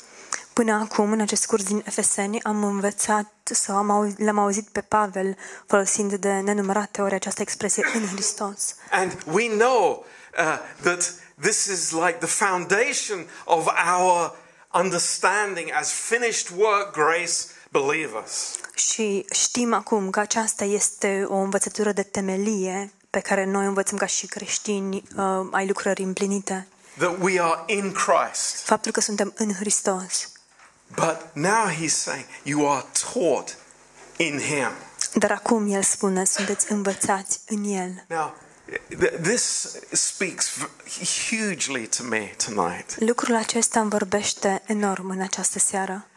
[0.54, 4.82] Până acum, în acest curs din Efeseni, am învățat sau am auzit, l-am auzit pe
[4.82, 8.76] Pavel folosind de nenumărate ori această expresie în Hristos.
[8.92, 10.06] And we know
[10.38, 13.68] uh, that this is like the foundation of
[13.98, 14.36] our
[14.80, 17.34] understanding as finished work grace
[17.70, 18.56] believers.
[18.76, 24.06] Și știm acum că aceasta este o învățătură de temelie pe care noi învățăm ca
[24.06, 26.68] și creștini uh, ai lucrării împlinite.
[26.98, 28.64] That we are in Christ.
[28.64, 30.30] Faptul că suntem în Hristos.
[30.96, 33.58] But now he's saying, you are taught
[34.18, 34.72] in him.
[35.14, 38.06] Dar acum el spune, sunteți învățați în El.
[38.08, 38.45] Now, th-
[39.22, 40.70] this speaks v-
[41.30, 42.96] hugely to me tonight.
[43.00, 46.08] Lucrul acesta îmi vorbește enorm în această seară.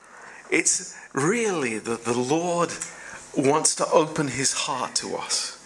[0.52, 0.80] It's
[1.12, 2.70] really that the Lord
[3.34, 5.56] wants to open his heart to us.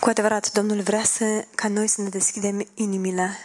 [0.00, 3.38] Cu adevărat, Domnul vrea să, ca noi să ne deschidem inimile.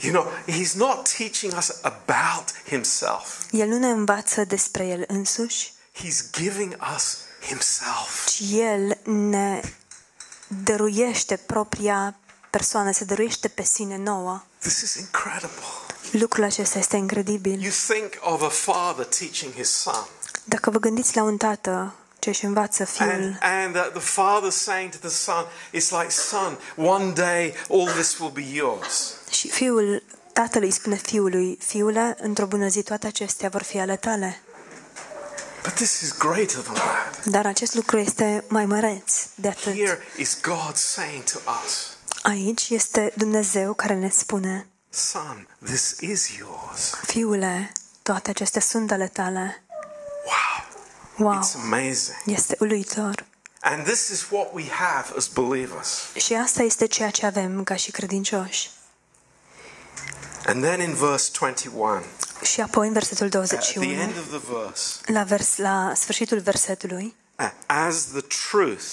[0.00, 3.40] You know, he's not teaching us about himself.
[3.50, 5.72] El nu ne învață despre El însuși,
[6.04, 8.26] He's giving us himself.
[8.26, 9.60] ci El ne
[10.64, 12.16] dăruiește propria
[12.50, 14.42] persoană, se dăruiește pe sine nouă.
[14.58, 15.64] This is incredible.
[16.10, 17.62] Lucrul acesta este incredibil.
[17.62, 20.06] You think of a father teaching his son.
[20.44, 24.50] Dacă vă gândiți la un tată ce își învață fiul And, and uh, the father
[24.50, 29.14] saying to the son, it's like, son, one day all this will be yours.
[29.30, 33.96] și fiul, tatăl îi spune fiului, fiule, într-o bună zi toate acestea vor fi ale
[33.96, 34.40] tale.
[35.62, 37.24] But this is greater than that.
[37.26, 39.72] Dar acest lucru este mai măreț de atât.
[39.74, 46.28] Here is God saying to us, Aici este Dumnezeu care ne spune, son, this is
[46.38, 46.94] yours.
[47.06, 47.72] fiule,
[48.02, 49.62] toate acestea sunt ale tale.
[50.26, 51.30] Wow.
[51.30, 52.16] Wow, It's amazing.
[52.24, 53.24] este uluitor.
[53.60, 55.98] And this is what we have as believers.
[56.16, 58.70] Și asta este ceea ce avem ca și credincioși.
[60.46, 62.02] And then in verse 21,
[62.42, 67.14] Și apoi în versetul at the end of the verse, la, vers, la sfârșitul versetului,
[67.66, 68.84] as the truth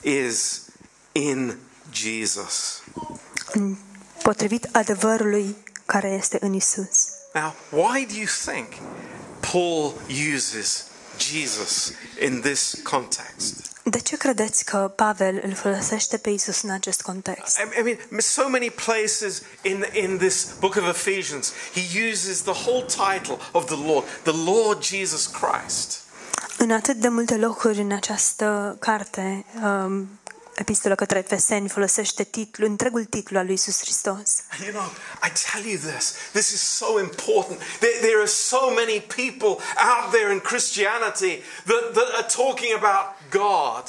[0.00, 0.62] is
[1.12, 1.56] in
[1.92, 2.82] Jesus.
[4.22, 7.08] potrivit adevărului care este în Isus.
[7.34, 8.68] Now, why do you think
[9.52, 9.94] Paul
[10.34, 10.84] uses
[11.18, 13.74] Jesus in this context?
[13.82, 17.58] De ce credeți că Pavel îl folosește pe Isus în acest context?
[17.58, 22.54] I I mean, so many places in, in this book of Ephesians, he uses the
[22.64, 26.00] whole title of the Lord, the Lord Jesus Christ.
[26.58, 30.08] În atât de multe locuri în această carte, um,
[30.56, 34.30] epistolă către Efeseni folosește titlul, întregul titlu al lui Isus Hristos.
[34.50, 34.90] And you know,
[35.24, 37.58] I tell you this, this is so important.
[37.78, 43.06] There, there are so many people out there in Christianity that, that are talking about
[43.30, 43.84] God.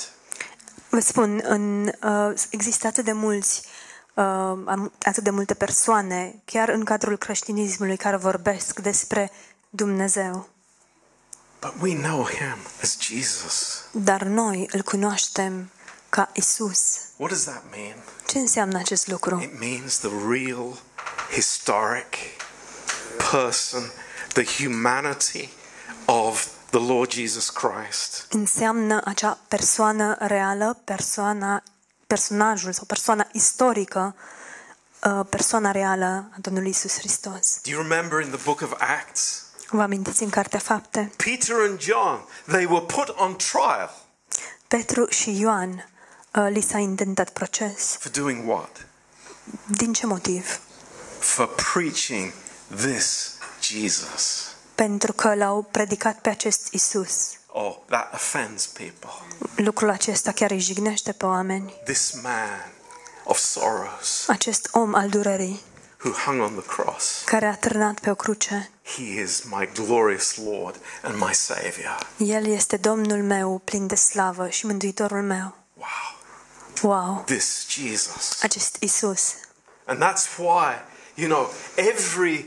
[0.90, 3.62] Vă spun, în, uh, există atât de mulți,
[4.14, 4.24] uh,
[4.66, 9.32] am- atât de multe persoane, chiar în cadrul creștinismului, care vorbesc despre
[9.70, 10.50] Dumnezeu.
[11.62, 13.84] But we know him as Jesus.
[13.92, 15.72] Dar noi îl cunoaștem
[16.18, 16.98] ca Isus.
[17.18, 17.96] What does that mean?
[18.28, 19.42] Ce înseamnă acest lucru?
[19.42, 20.80] It means the real,
[21.32, 22.16] historic
[23.32, 23.82] person,
[24.34, 25.50] the humanity
[26.06, 28.26] of the Lord Jesus Christ.
[28.30, 31.64] Înseamnă acea persoană reală, persoana,
[32.08, 34.16] personajul sau persoana istorică,
[35.04, 37.60] uh, persoana reală a Domnului Isus Hristos.
[37.64, 39.44] Do you remember in the book of Acts?
[39.70, 41.12] Vă amintiți în Cartea Fapte?
[41.16, 44.06] Peter and John, they were put on trial
[44.68, 45.90] Petru și Ioan
[46.38, 47.98] uh, li s-a intentat proces.
[48.00, 48.86] for doing what?
[49.66, 50.60] Din ce motiv?
[51.20, 52.32] For preaching
[52.76, 54.46] this Jesus.
[54.76, 57.30] Pentru că l-au predicat pe acest Isus.
[57.48, 59.10] Oh, that offends people.
[59.56, 61.74] Lucrul acesta chiar îi jignește pe oameni.
[61.86, 62.72] This man
[63.24, 65.62] of sorrows Acest om al durerii,
[66.04, 67.22] who hung on the cross.
[67.26, 72.08] care a târnat pe o cruce, He is my glorious Lord and my Savior.
[72.18, 75.56] El este Domnul meu plin de slavă și Mântuitorul meu.
[76.82, 76.92] Wow.
[76.92, 77.24] Wow!
[77.26, 78.44] This Jesus.
[78.44, 79.34] Acest Isus.
[79.86, 80.74] And that's why,
[81.16, 82.46] you know, every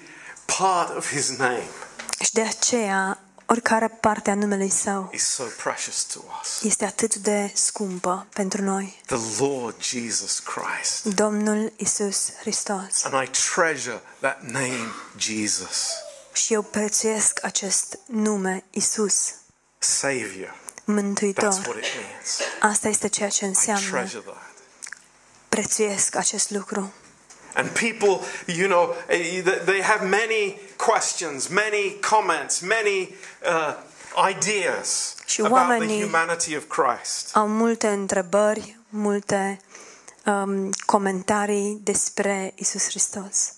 [0.58, 1.62] part of his name
[2.24, 6.62] Și de aceea, oricare parte a numelui Său is so precious to us.
[6.62, 9.00] este atât de scumpă pentru noi.
[9.06, 11.04] The Lord Jesus Christ.
[11.14, 13.04] Domnul Isus Hristos.
[13.04, 15.88] And I treasure that name, Jesus.
[16.32, 19.34] Și eu prețuiesc acest nume, Isus,
[19.78, 20.54] Savior.
[20.90, 21.44] That's Mântuitor.
[21.44, 22.38] what it means.
[22.60, 23.88] Asta este ceea ce I înseamnă.
[23.90, 24.42] treasure that.
[25.48, 26.92] Prețuiesc acest lucru.
[27.54, 33.74] And people, you know, eh, they have many questions, many comments, many uh,
[34.30, 37.36] ideas Și about the oamenii- humanity of Christ.
[37.36, 39.60] Au multe întrebări, multe
[40.24, 43.52] um, comentarii despre Isus Hristos.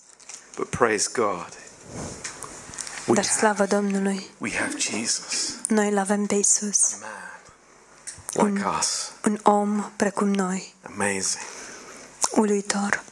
[0.55, 1.47] But praise God.
[3.07, 6.97] We Dar have, slavă Domnului, we have Jesus, noi îl avem pe Isus, a
[8.41, 9.11] man like us.
[9.25, 11.43] un om precum noi, Amazing.
[12.31, 13.03] uluitor.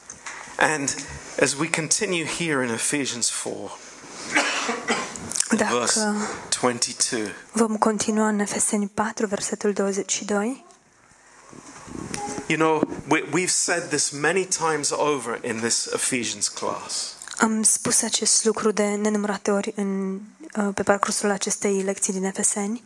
[0.58, 0.96] And
[1.42, 3.78] as we continue here in Ephesians 4,
[5.50, 6.16] verse Dacă
[6.62, 10.66] 22, vom continua în Efeseni 4, versetul 22,
[12.48, 17.16] you know, we, we've said this many times over in this Ephesians class.
[17.42, 20.20] Am spus acest lucru de nenumărate ori în,
[20.58, 22.84] uh, pe parcursul acestei lecții din Efeseni,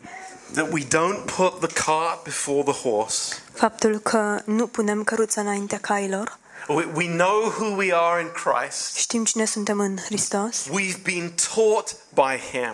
[0.54, 3.36] That we don't put the cart before the horse.
[3.54, 6.38] faptul că nu punem căruța înaintea cailor,
[6.68, 8.96] We, we know who we are in Christ.
[8.96, 12.74] știm cine suntem în Hristos We've been taught by Him.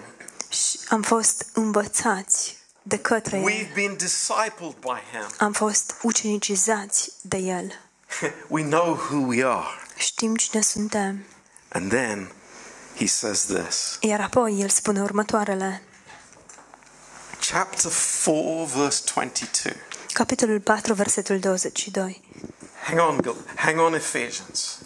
[0.49, 3.43] și am fost învățați de către El.
[3.51, 5.27] We've been discipled by Him.
[5.37, 7.71] Am fost ucenicizați de El.
[8.55, 9.67] We know who we are.
[9.97, 11.23] Știm cine suntem.
[11.73, 12.31] And then
[12.97, 15.81] He says this Iar apoi El spune următoarele.
[17.39, 19.73] chapter 4, verse 22.
[20.13, 22.21] Capitolul 4, versetul 22.
[22.83, 24.77] Hang on, Gal- hang on, Ephesians.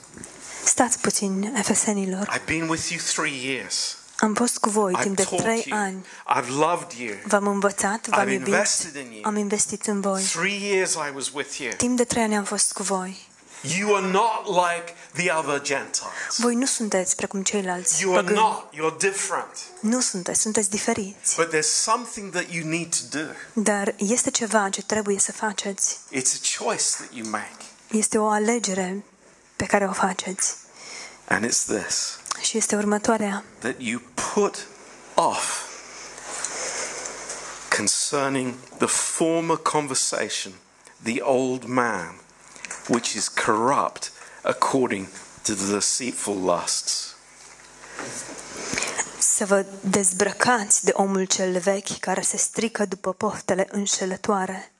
[0.65, 2.29] Stați puțin, Efesenilor.
[2.35, 3.97] I've been with you three years.
[4.19, 5.79] Am fost cu voi I've timp de taught trei you.
[5.79, 6.05] ani.
[6.37, 7.15] I've loved you.
[7.25, 9.21] V-am învățat, v-am I've iubit, invested in you.
[9.23, 10.21] am investit în voi.
[10.23, 11.71] Three years I was with you.
[11.77, 13.24] Timp de trei ani am fost cu voi.
[13.61, 16.37] You are not like the other Gentiles.
[16.37, 18.39] Voi nu sunteți precum ceilalți You are păgâni.
[18.39, 18.73] not.
[18.73, 19.57] You're different.
[19.79, 21.35] Nu sunteți, sunteți diferiți.
[21.35, 23.25] But there's something that you need to do.
[23.53, 25.97] Dar este ceva ce trebuie să faceți.
[26.13, 27.57] It's a choice that you make.
[27.91, 29.03] Este o alegere
[29.55, 30.55] pe care o faceți.
[31.27, 33.43] And it's this Și este următoarea.
[33.59, 34.01] that you
[34.33, 34.67] put
[35.13, 35.63] off
[37.77, 40.53] concerning the former conversation,
[41.03, 42.15] the old man,
[42.87, 44.11] which is corrupt
[44.41, 45.07] according
[45.41, 47.15] to the deceitful lusts.
[49.19, 54.71] Să vă dezbrăcați de omul cel vechi care se strică după poftele înșelătoare.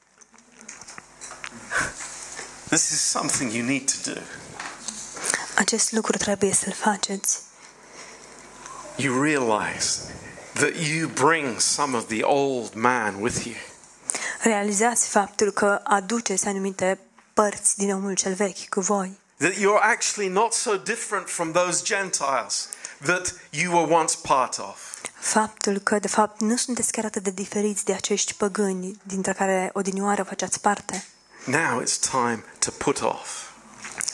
[2.70, 4.20] This is something you need to do.
[5.56, 7.40] Acest lucru trebuie să-l faceți.
[8.96, 10.00] You realize
[10.54, 13.56] that you bring some of the old man with you.
[14.42, 17.00] Realizați faptul că aduceți anumite
[17.36, 19.20] părți din omul cel vechi cu voi.
[19.38, 22.70] That you're actually not so different from those Gentiles
[23.04, 24.94] that you were once part of.
[25.20, 29.70] Faptul că, de fapt, nu sunteți chiar atât de diferiți de acești păgâni dintre care
[29.74, 31.06] odinioară faceați parte.
[31.46, 33.44] Now it's time to put off.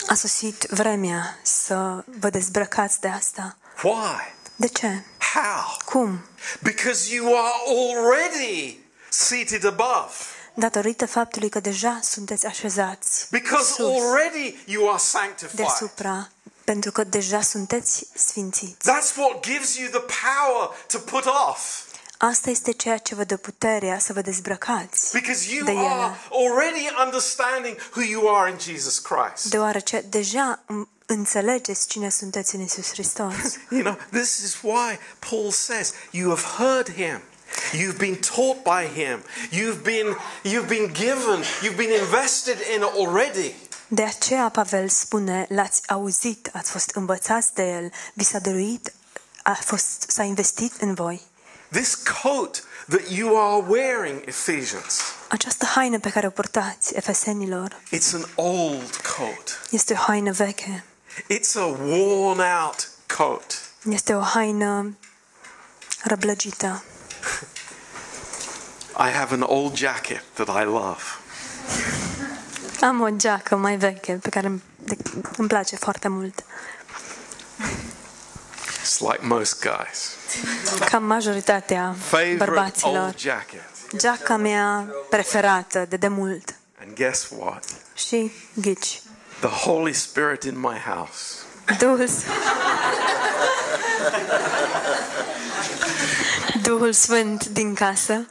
[0.07, 3.57] A sosit vremea să vă dezbrăcați de asta.
[3.83, 4.33] Why?
[4.55, 5.03] De ce?
[5.33, 5.77] How?
[5.85, 6.25] Cum?
[6.59, 10.13] Because you are already seated above.
[10.53, 15.55] Datorită faptului că deja sunteți așezați Because sus, already you are sanctified.
[15.55, 16.29] deasupra,
[16.63, 18.89] pentru că deja sunteți sfințiți.
[18.89, 21.79] That's what gives you the power to put off.
[22.17, 25.87] Asta este ceea ce vă dă puterea să vă dezbrăcați Because you de ele.
[25.87, 29.45] are already understanding who you are in Jesus Christ.
[29.49, 33.33] Deoarece deja m- înțelegeți cine sunteți în Isus Hristos.
[33.69, 34.99] You know, this is why
[35.29, 37.21] Paul says, You have heard him.
[37.73, 39.23] You've been taught by him.
[39.51, 43.53] You've been, you've been given, you've been invested in already.
[43.87, 48.93] De aceea Pavel spune, l-ați auzit, ați fost învățați de el, vi s-a dăruit,
[49.43, 51.21] a fost, s-a investit în voi.
[51.71, 58.13] This coat that you are wearing, Ephesians, Această haină pe care o purtați, efesenilor, it's
[58.13, 59.67] an old coat.
[59.69, 60.83] este o haină veche.
[61.33, 63.61] It's a worn out coat.
[63.89, 64.97] Este o haină
[66.03, 66.83] răblăgită.
[68.97, 71.01] I have an old jacket that I love.
[72.81, 74.97] Am o geacă mai veche pe care îmi, de,
[75.37, 76.43] îmi place foarte mult.
[78.83, 80.09] It's like most guys.
[80.89, 83.03] Cam majoritatea Favorite bărbaților.
[83.03, 83.61] old jacket.
[83.97, 86.55] Geaca mea preferată de demult.
[86.81, 87.63] And guess what?
[87.95, 89.01] Și ghici.
[89.39, 91.35] The Holy Spirit in my house
[91.79, 92.07] Duhul,
[96.61, 98.25] Duhul Sfânt din casă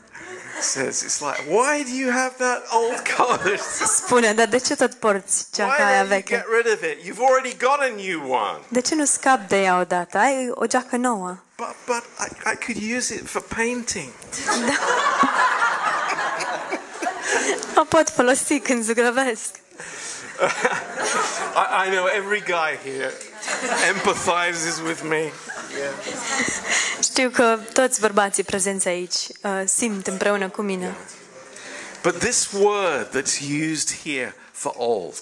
[0.61, 3.59] says, It's like, why do you have that old coat?
[3.97, 6.35] spune, dar de ce tot porți Why geaca aia don't you veche?
[6.37, 7.05] get rid of it?
[7.07, 8.59] You've already got a new one.
[8.68, 10.18] De ce nu scapi de ea odată?
[10.18, 11.37] Ai o geacă nouă.
[11.57, 14.12] But but I, I could use it for painting.
[17.76, 19.49] O pot folosi când zugrăvesc.
[21.62, 23.12] I, I know every guy here
[23.89, 25.33] empathizes with me.
[27.03, 30.97] Știu că toți bărbații prezenți aici uh, simt împreună cu mine.
[32.03, 33.41] But this word that's
[33.71, 35.18] used here for old,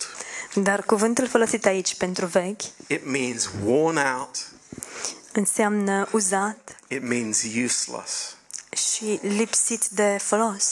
[0.54, 4.36] Dar cuvântul folosit aici pentru vechi it means worn out,
[5.32, 8.36] înseamnă uzat it means useless.
[8.92, 10.64] și lipsit de folos.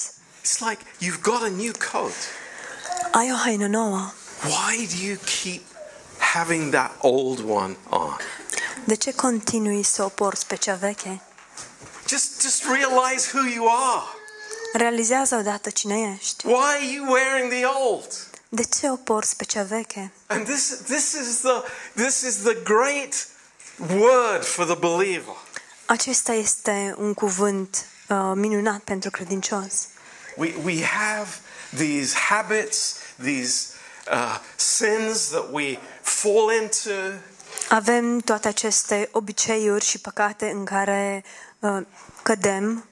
[0.42, 2.12] It's like you've got a new coat.
[3.12, 4.12] Ai o haină nouă.
[4.44, 5.62] Why do you keep
[6.18, 8.05] having that old one on?
[8.86, 11.20] De ce continui să o porți pe cea veche?
[12.08, 14.04] Just just realize who you are.
[14.72, 16.46] Realizează odată cine ești.
[16.46, 18.26] Why are you wearing the old?
[18.48, 20.12] De ce o porți pe cea veche?
[20.26, 21.62] And this this is the
[21.94, 23.28] this is the great
[23.94, 25.34] word for the believer.
[25.86, 29.72] Acesta este un cuvânt uh, minunat pentru credincios.
[30.36, 31.28] We we have
[31.76, 33.68] these habits, these
[34.12, 36.90] uh, sins that we fall into,
[37.68, 41.24] Avem toate aceste obiceiuri și păcate în care
[41.58, 41.78] uh,
[42.22, 42.88] cădem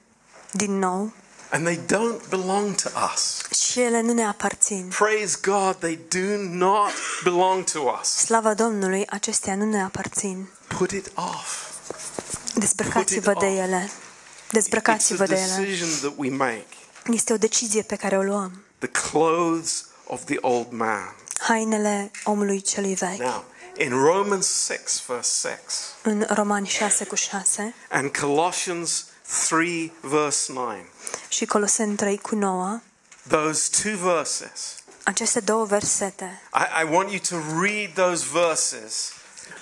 [0.51, 1.13] din nou
[1.51, 3.41] and they don't belong to us.
[3.59, 4.91] și ele nu ne aparțin.
[4.97, 6.91] Praise God, they do not
[7.23, 8.07] belong to us.
[8.09, 10.49] Slava Domnului, acestea nu ne aparțin.
[10.77, 11.63] Put it off.
[12.55, 13.85] Dezbrăcați-vă de ele.
[13.85, 15.65] It's a Dezbrăcați-vă de ele.
[15.65, 16.65] decision that we make.
[17.05, 18.63] Este o decizie pe care o luăm.
[18.77, 21.15] The clothes of the old man.
[21.39, 23.19] Hainele omului celui vechi.
[23.19, 23.43] Now,
[23.77, 25.59] in Romans 6, verse 6,
[26.03, 29.05] În Romani 6 cu 6 and Colossians
[29.47, 30.73] 3, verse 9,
[31.27, 32.79] și Coloseni 3 cu 9,
[33.27, 39.11] those two verses, aceste două versete, I, I want you to read those verses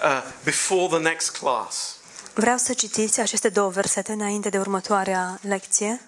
[0.03, 1.95] uh, before the next class.
[2.33, 6.01] vreau să citiți aceste două versete înainte de următoarea lecție,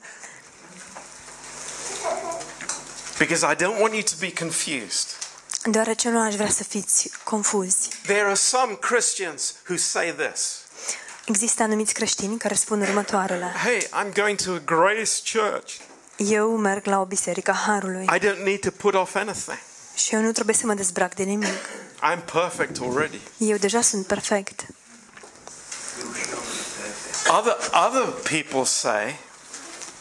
[3.17, 5.07] Because I don't want you to be confused.
[5.65, 7.89] Deoarece nu aș vrea să fiți confuzi.
[8.03, 10.59] There are some Christians who say this
[11.25, 13.53] Există anumiți creștini care spun următoarele.
[13.63, 15.73] Hey, I'm going to a grace church.
[16.17, 19.59] Eu merg la o biserică a Harului I don't need to put off anything.
[19.95, 21.53] și eu nu trebuie să mă dezbrac de nimic.
[22.13, 23.19] I'm perfect already.
[23.37, 24.65] Eu deja sunt perfect.
[27.39, 27.55] Other,
[27.87, 29.19] other people say,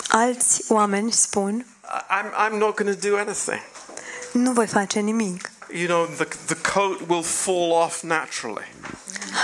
[0.09, 1.67] Alți oameni spun,
[2.11, 3.61] I'm, I'm not going to do anything.
[4.33, 5.51] nu voi face nimic.
[5.73, 8.65] You know, the, the coat will fall off naturally.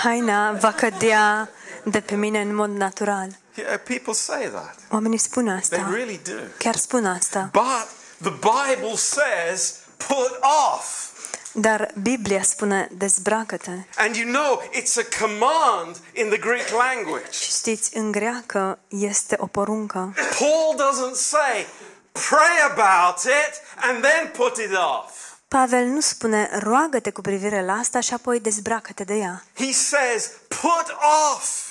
[0.03, 1.51] Haina va cădea
[1.85, 3.29] de pe mine în mod natural.
[3.55, 4.75] Yeah, people say that.
[4.91, 6.41] Oamenii spun They really do.
[6.59, 7.51] Chiar spun asta.
[7.53, 7.89] But
[8.23, 10.39] the Bible says, put
[10.75, 11.09] off.
[11.53, 13.71] Dar Biblia spune, dezbracă-te.
[13.97, 17.31] And you know, it's a command in the Greek language.
[17.31, 20.15] Și știți, în greacă este o poruncă.
[20.39, 21.67] Paul doesn't say,
[22.13, 25.30] pray about it and then put it off.
[25.59, 29.45] Pavel nu spune roagă-te cu privire la asta și apoi dezbracă-te de ea.
[29.55, 30.97] He says, put
[31.35, 31.67] off.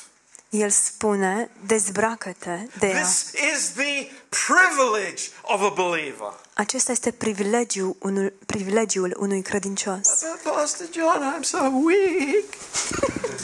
[0.50, 3.02] El spune dezbracă-te de ea.
[3.02, 6.34] This is the privilege of a believer.
[6.54, 10.02] Acesta este privilegiul unui, privilegiul unui credincios.
[10.44, 12.46] But Pastor John, I'm so weak.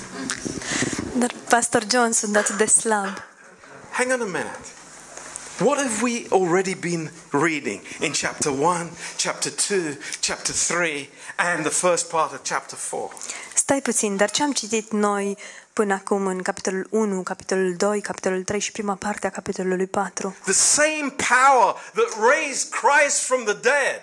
[1.19, 3.23] Dar, Pastor John, sunt atât de slab.
[3.91, 4.59] Hang on a minute.
[5.59, 11.69] What have we already been reading in chapter 1, chapter 2, chapter 3, and the
[11.69, 13.09] first part of chapter 4?
[13.53, 15.37] Stai puțin, dar ce am citit noi
[15.73, 20.35] până acum în capitolul 1, capitolul 2, capitolul 3 și prima parte a capitolului 4?
[20.43, 24.01] The same power that raised Christ from the dead.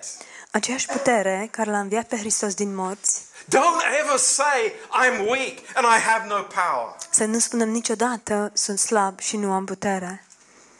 [0.50, 3.22] Aceeași putere care l-a înviat pe Hristos din morți.
[3.44, 4.72] Don't ever say,
[5.04, 6.96] I'm weak and I have no power.
[7.10, 10.24] Să nu spunem niciodată sunt slab și nu am putere.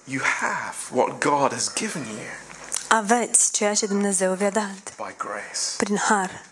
[0.05, 2.19] You have what God has given you
[2.89, 5.59] Aveți ceea ce Dumnezeu vi-a dat by grace.
[5.77, 6.45] prin har.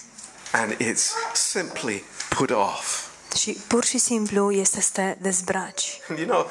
[0.52, 3.06] And it's simply put off.
[3.36, 6.00] Și pur și simplu este să te dezbraci.
[6.16, 6.50] You know,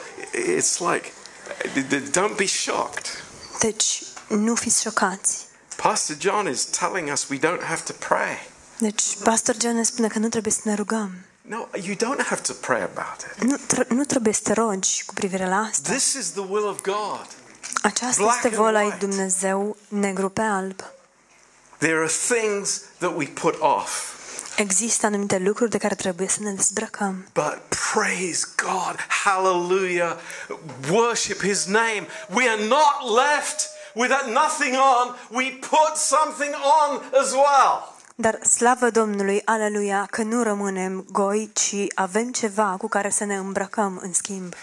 [0.57, 1.11] it's like,
[2.11, 3.05] don't be shocked.
[3.59, 5.45] Deci, nu fiți șocați.
[5.75, 8.49] Pastor John is telling us we don't have to pray.
[8.77, 11.11] Deci, Pastor John ne spune că nu trebuie să ne rugăm.
[11.49, 13.43] No, you don't have to pray about it.
[13.43, 15.91] Nu, tr- nu trebuie să te rogi cu privire la asta.
[15.91, 17.25] This is the will of God.
[17.81, 18.95] Aceasta black este and lui.
[18.99, 20.83] Dumnezeu negru pe alb.
[21.77, 24.13] There are things that we put off.
[24.57, 27.25] Există anumite lucruri de care trebuie să ne dezbrăcăm.
[27.33, 27.59] But
[27.93, 30.17] praise God, hallelujah,
[30.89, 32.07] worship His name.
[32.29, 37.97] We are not left with nothing on, we put something on as well.
[38.21, 43.35] Dar slavă Domnului, aleluia, că nu rămânem goi, ci avem ceva cu care să ne
[43.35, 44.53] îmbrăcăm în schimb.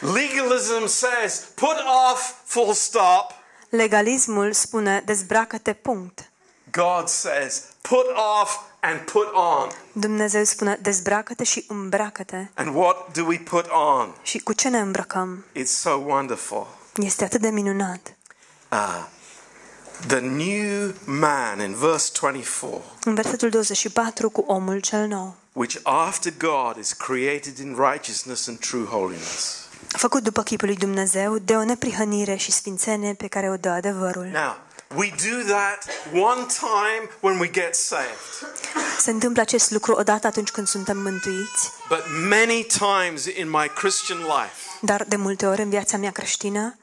[0.00, 1.76] Legalism says, put
[2.10, 3.26] off, full stop.
[3.68, 6.30] Legalismul spune dezbracă-te, punct.
[6.70, 8.06] God says, put
[8.40, 9.68] off and put on.
[9.92, 12.46] Dumnezeu spune dezbracă-te și îmbracă-te.
[12.54, 14.14] And what do we put on?
[14.22, 15.44] Și cu ce ne îmbrăcăm?
[15.58, 16.66] It's so wonderful.
[16.94, 18.16] Este atât de minunat.
[18.68, 19.04] Ah,
[20.06, 25.34] the new man in verse 24, În versetul 24 cu omul cel nou.
[25.52, 29.56] which after God is created in righteousness and true holiness.
[29.88, 34.24] Făcut după chipul lui Dumnezeu, de o neprihănire și sfințenie pe care o dă adevărul.
[34.24, 34.56] Now,
[34.96, 38.50] we do that one time when we get saved,
[38.98, 44.18] Se întâmplă acest lucru odată atunci când suntem mântuiți, but many times in my Christian
[44.18, 46.74] life, dar de multe ori în viața mea creștină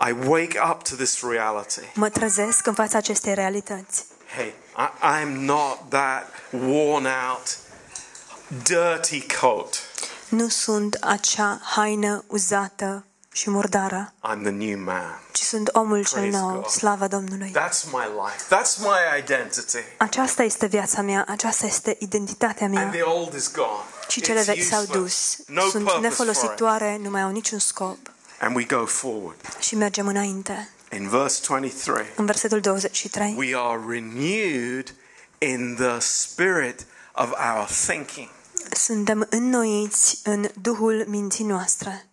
[0.00, 1.80] I wake up to this reality.
[1.94, 4.04] mă trezesc în fața acestei realități.
[4.36, 4.88] Hey, I,
[5.22, 7.58] I'm not that worn out,
[8.62, 9.78] dirty coat.
[10.28, 15.20] Nu sunt acea haină uzată și murdară, I'm the new man.
[15.32, 16.66] ci sunt omul cel Praise nou, God.
[16.66, 17.50] slava Domnului.
[17.56, 18.56] That's my life.
[18.56, 19.78] That's my identity.
[19.96, 22.88] Aceasta este viața mea, aceasta este identitatea And mea.
[22.88, 23.82] the old is gone.
[24.08, 24.94] Și cele It's vechi s-au dus.
[24.94, 25.38] useless.
[25.46, 26.02] No Sunt purpose for it.
[26.02, 27.98] nefolositoare, nu mai au niciun scop.
[28.40, 29.36] And we go forward.
[29.60, 30.68] Și mergem înainte.
[30.92, 33.34] In verse 23, În versetul 23.
[33.36, 34.94] we are renewed
[35.38, 38.28] in the spirit of our thinking.
[38.72, 42.06] Suntem înnoiți în Duhul minții noastre.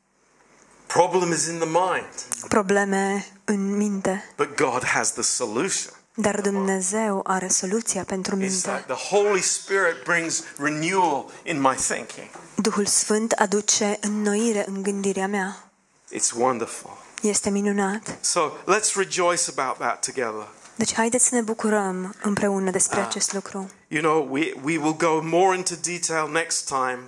[0.88, 4.24] Problem is in the mind, Probleme în minte.
[4.38, 5.94] but God has the solution.
[6.18, 8.70] Dar Dumnezeu are soluția pentru It's minte.
[8.72, 12.28] like the Holy Spirit brings renewal in my thinking.
[12.56, 15.65] Duhul Sfânt aduce înnoire în gândirea mea.
[16.12, 16.98] It's wonderful.
[17.22, 18.18] Este minunat.
[18.22, 20.48] So let's rejoice about that together.
[20.76, 23.70] Deci haideți să ne bucurăm împreună despre acest lucru.
[23.88, 27.00] You know, we, we will go more into detail next time.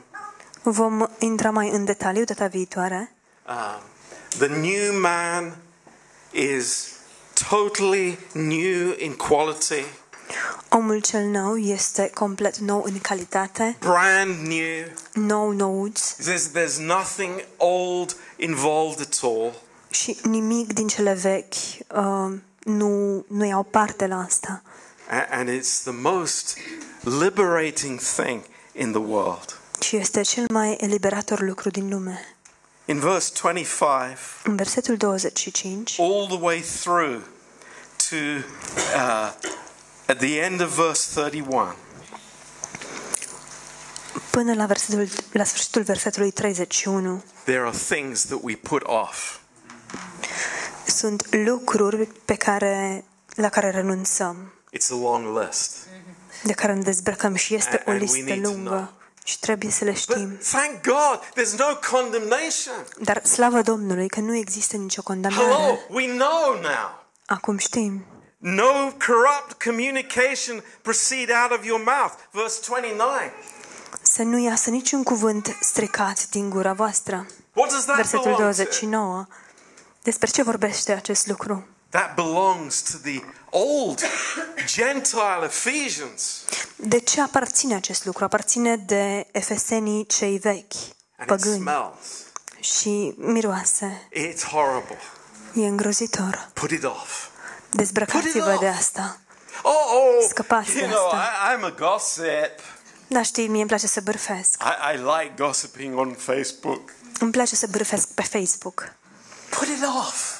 [0.62, 3.12] Vom intra mai în detaliu data viitoare.
[3.48, 3.82] Um,
[4.38, 5.56] the new man
[6.32, 6.88] is
[7.50, 9.84] totally new in quality,
[10.70, 14.86] Omul cel nou este complet nou în calitate, brand new.
[15.14, 19.54] nou nouț There's, there's nothing old involved at all.
[19.90, 21.54] și nimic din cele vechi
[21.96, 22.34] uh,
[22.64, 24.62] nu, nu iau parte la asta.
[25.10, 26.58] A- And it's the most
[27.02, 28.42] liberating thing
[28.74, 29.60] in the world.
[29.82, 32.36] Și este cel mai eliberator lucru din lume.
[32.86, 37.22] In verse 25, În versetul 25, all the way through
[38.10, 38.16] to
[38.96, 39.32] uh,
[40.06, 41.74] at the end of verse 31,
[44.30, 49.40] până la, versetul, la sfârșitul versetului 31, there are things that we put off.
[50.88, 53.04] sunt lucruri pe care,
[53.36, 55.72] la care renunțăm, It's a long list.
[56.44, 58.70] de care ne dezbrăcăm și este And- o and we listă need to lungă.
[58.70, 58.92] know.
[59.24, 60.38] și trebuie să le But știm.
[60.52, 62.86] thank God, there's no condemnation.
[63.00, 65.80] Dar slavă Domnului că nu există nicio Hello, condamnare.
[65.90, 67.06] we know now.
[67.26, 68.06] Acum știm.
[68.38, 68.72] No
[69.06, 72.14] corrupt communication proceed out of your mouth.
[72.32, 73.10] Verse 29.
[74.18, 77.26] Să nu iasă niciun cuvânt stricat din gura voastră.
[77.54, 78.44] What does that Versetul belong to?
[78.44, 79.28] 29.
[80.04, 81.68] Despre ce vorbește acest lucru?
[81.90, 84.02] That belongs to the old
[84.66, 86.44] Gentile Ephesians.
[86.76, 88.24] De ce aparține acest lucru?
[88.24, 90.74] Aparține de efesenii cei vechi,
[91.18, 92.08] And it păgâni smells.
[92.60, 94.08] și miroase.
[94.12, 95.00] It's horrible.
[95.54, 96.50] E îngrozitor.
[96.54, 97.28] Put it off.
[97.72, 99.20] Dezbrăcați-vă de asta.
[99.64, 101.18] Oh, oh Scăpați de you know, asta.
[101.18, 102.77] I, I'm a gossip.
[103.08, 104.62] Dar știi, mie îmi place să bârfesc.
[104.64, 106.90] I, I like gossiping on Facebook.
[107.20, 108.92] Îmi place să bârfesc pe Facebook.
[109.50, 110.36] Put it off.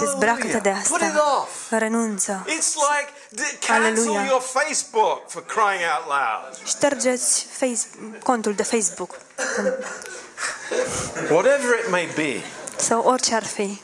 [0.00, 0.82] Dezbracă-te de Hallelujah.
[0.88, 1.36] Put it asta.
[1.40, 1.70] off.
[1.70, 2.44] Renunță.
[2.48, 3.10] It's like
[3.42, 4.26] d- cancel Hallelujah.
[4.28, 6.66] your Facebook for crying out loud.
[6.66, 7.78] Ștergeți face,
[8.22, 9.16] contul de Facebook
[11.30, 12.42] Whatever it may be,
[12.76, 13.80] sau orice ar fi.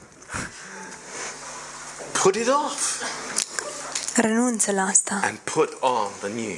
[2.22, 3.03] put it off
[4.14, 5.20] Renunță la asta.
[5.22, 6.57] and put on the new.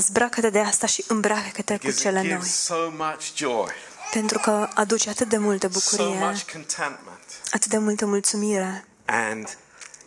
[0.00, 2.34] Dezbracă-te de asta și îmbracă-te cu Because cele it noi.
[2.34, 3.70] gives so much joy,
[4.12, 8.84] Pentru că aduce atât de multă so bucurie, much contentment, atât de multă mulțumire.
[9.04, 9.56] and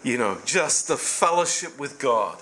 [0.02, 2.38] you know, just the fellowship with God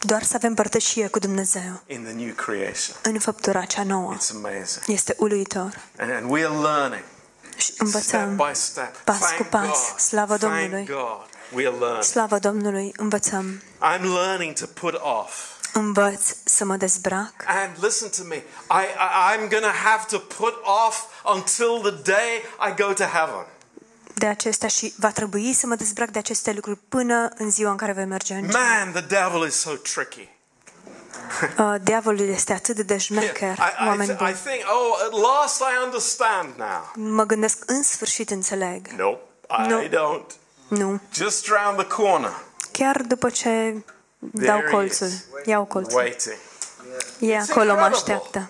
[0.00, 2.96] Doar să avem părtășie cu Dumnezeu in the new creation.
[3.02, 4.14] în făptura cea nouă.
[4.16, 4.84] It's amazing.
[4.86, 5.80] Este uluitor.
[5.98, 7.04] And, and we are learning
[7.56, 8.96] Și step învățăm by step.
[9.04, 9.66] pas Thank cu pas.
[9.66, 9.98] God.
[9.98, 10.84] Slavă Thank Domnului.
[10.86, 11.26] God.
[11.54, 12.02] We are learning.
[12.02, 13.62] Slavă Domnului, învățăm.
[13.96, 15.52] I'm learning to put off.
[15.76, 17.32] Învăț să mă dezbrac.
[17.46, 18.36] And listen to me.
[18.36, 18.42] I,
[18.80, 20.54] I, I'm going to have to put
[20.86, 21.02] off
[21.34, 23.46] until the day I go to heaven.
[24.14, 27.76] de acestea și va trebui să mă dezbrac de aceste lucruri până în ziua în
[27.76, 28.60] care voi merge în cer.
[28.60, 30.28] Man, the devil is so tricky.
[31.58, 34.32] Uh, Diavolul este atât de deșmecher, I, I, oameni th- I buni.
[34.44, 36.92] think, oh, at last I understand now.
[36.94, 38.86] Mă gândesc, în sfârșit înțeleg.
[38.88, 39.20] Nope,
[39.64, 39.80] I No.
[39.82, 40.26] don't.
[40.68, 41.00] Nu.
[41.12, 42.32] Just round the corner.
[42.72, 43.84] Chiar după ce
[44.32, 45.24] dau There he colțul, is.
[45.44, 45.98] iau colțul.
[45.98, 46.36] Waiting.
[47.18, 47.96] E acolo, mă incredible.
[47.96, 48.48] așteaptă.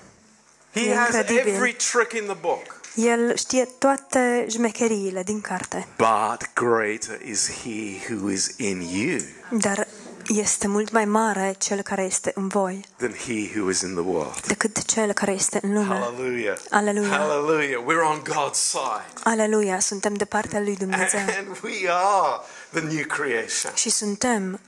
[0.75, 1.55] He E has incredibil.
[1.55, 2.83] every trick in the book.
[2.95, 9.19] El știe toate jmecheriile din carte, But greater is he who is in you
[9.51, 9.87] dar
[10.29, 14.03] este mult mai mare cel care este în voi than he who is in the
[14.05, 14.47] world.
[14.47, 15.95] decât cel care este în lume.
[15.99, 16.57] Hallelujah.
[16.71, 17.09] Aleluia.
[17.09, 17.83] Hallelujah.
[17.83, 19.05] We're on God's side.
[19.25, 23.73] Aleluia, suntem de partea lui Dumnezeu And we are the new creation.
[23.75, 24.61] și suntem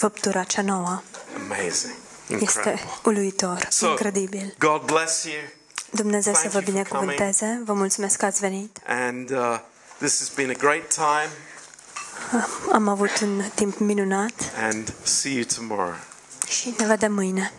[0.00, 1.02] făptura cea nouă.
[1.44, 1.92] Amazing.
[2.26, 2.90] Este Incredible.
[3.04, 4.54] uluitor, So, incredibil.
[4.58, 5.34] God bless you.
[5.90, 7.60] Dumnezeu să thank vă you for binecuvânteze.
[7.64, 8.78] Vă mulțumesc că ați venit.
[8.86, 9.58] And uh,
[9.98, 11.30] this has been a great time.
[12.72, 15.94] Am avut un timp minunat And see you tomorrow.
[16.48, 17.52] și ne vedem mâine.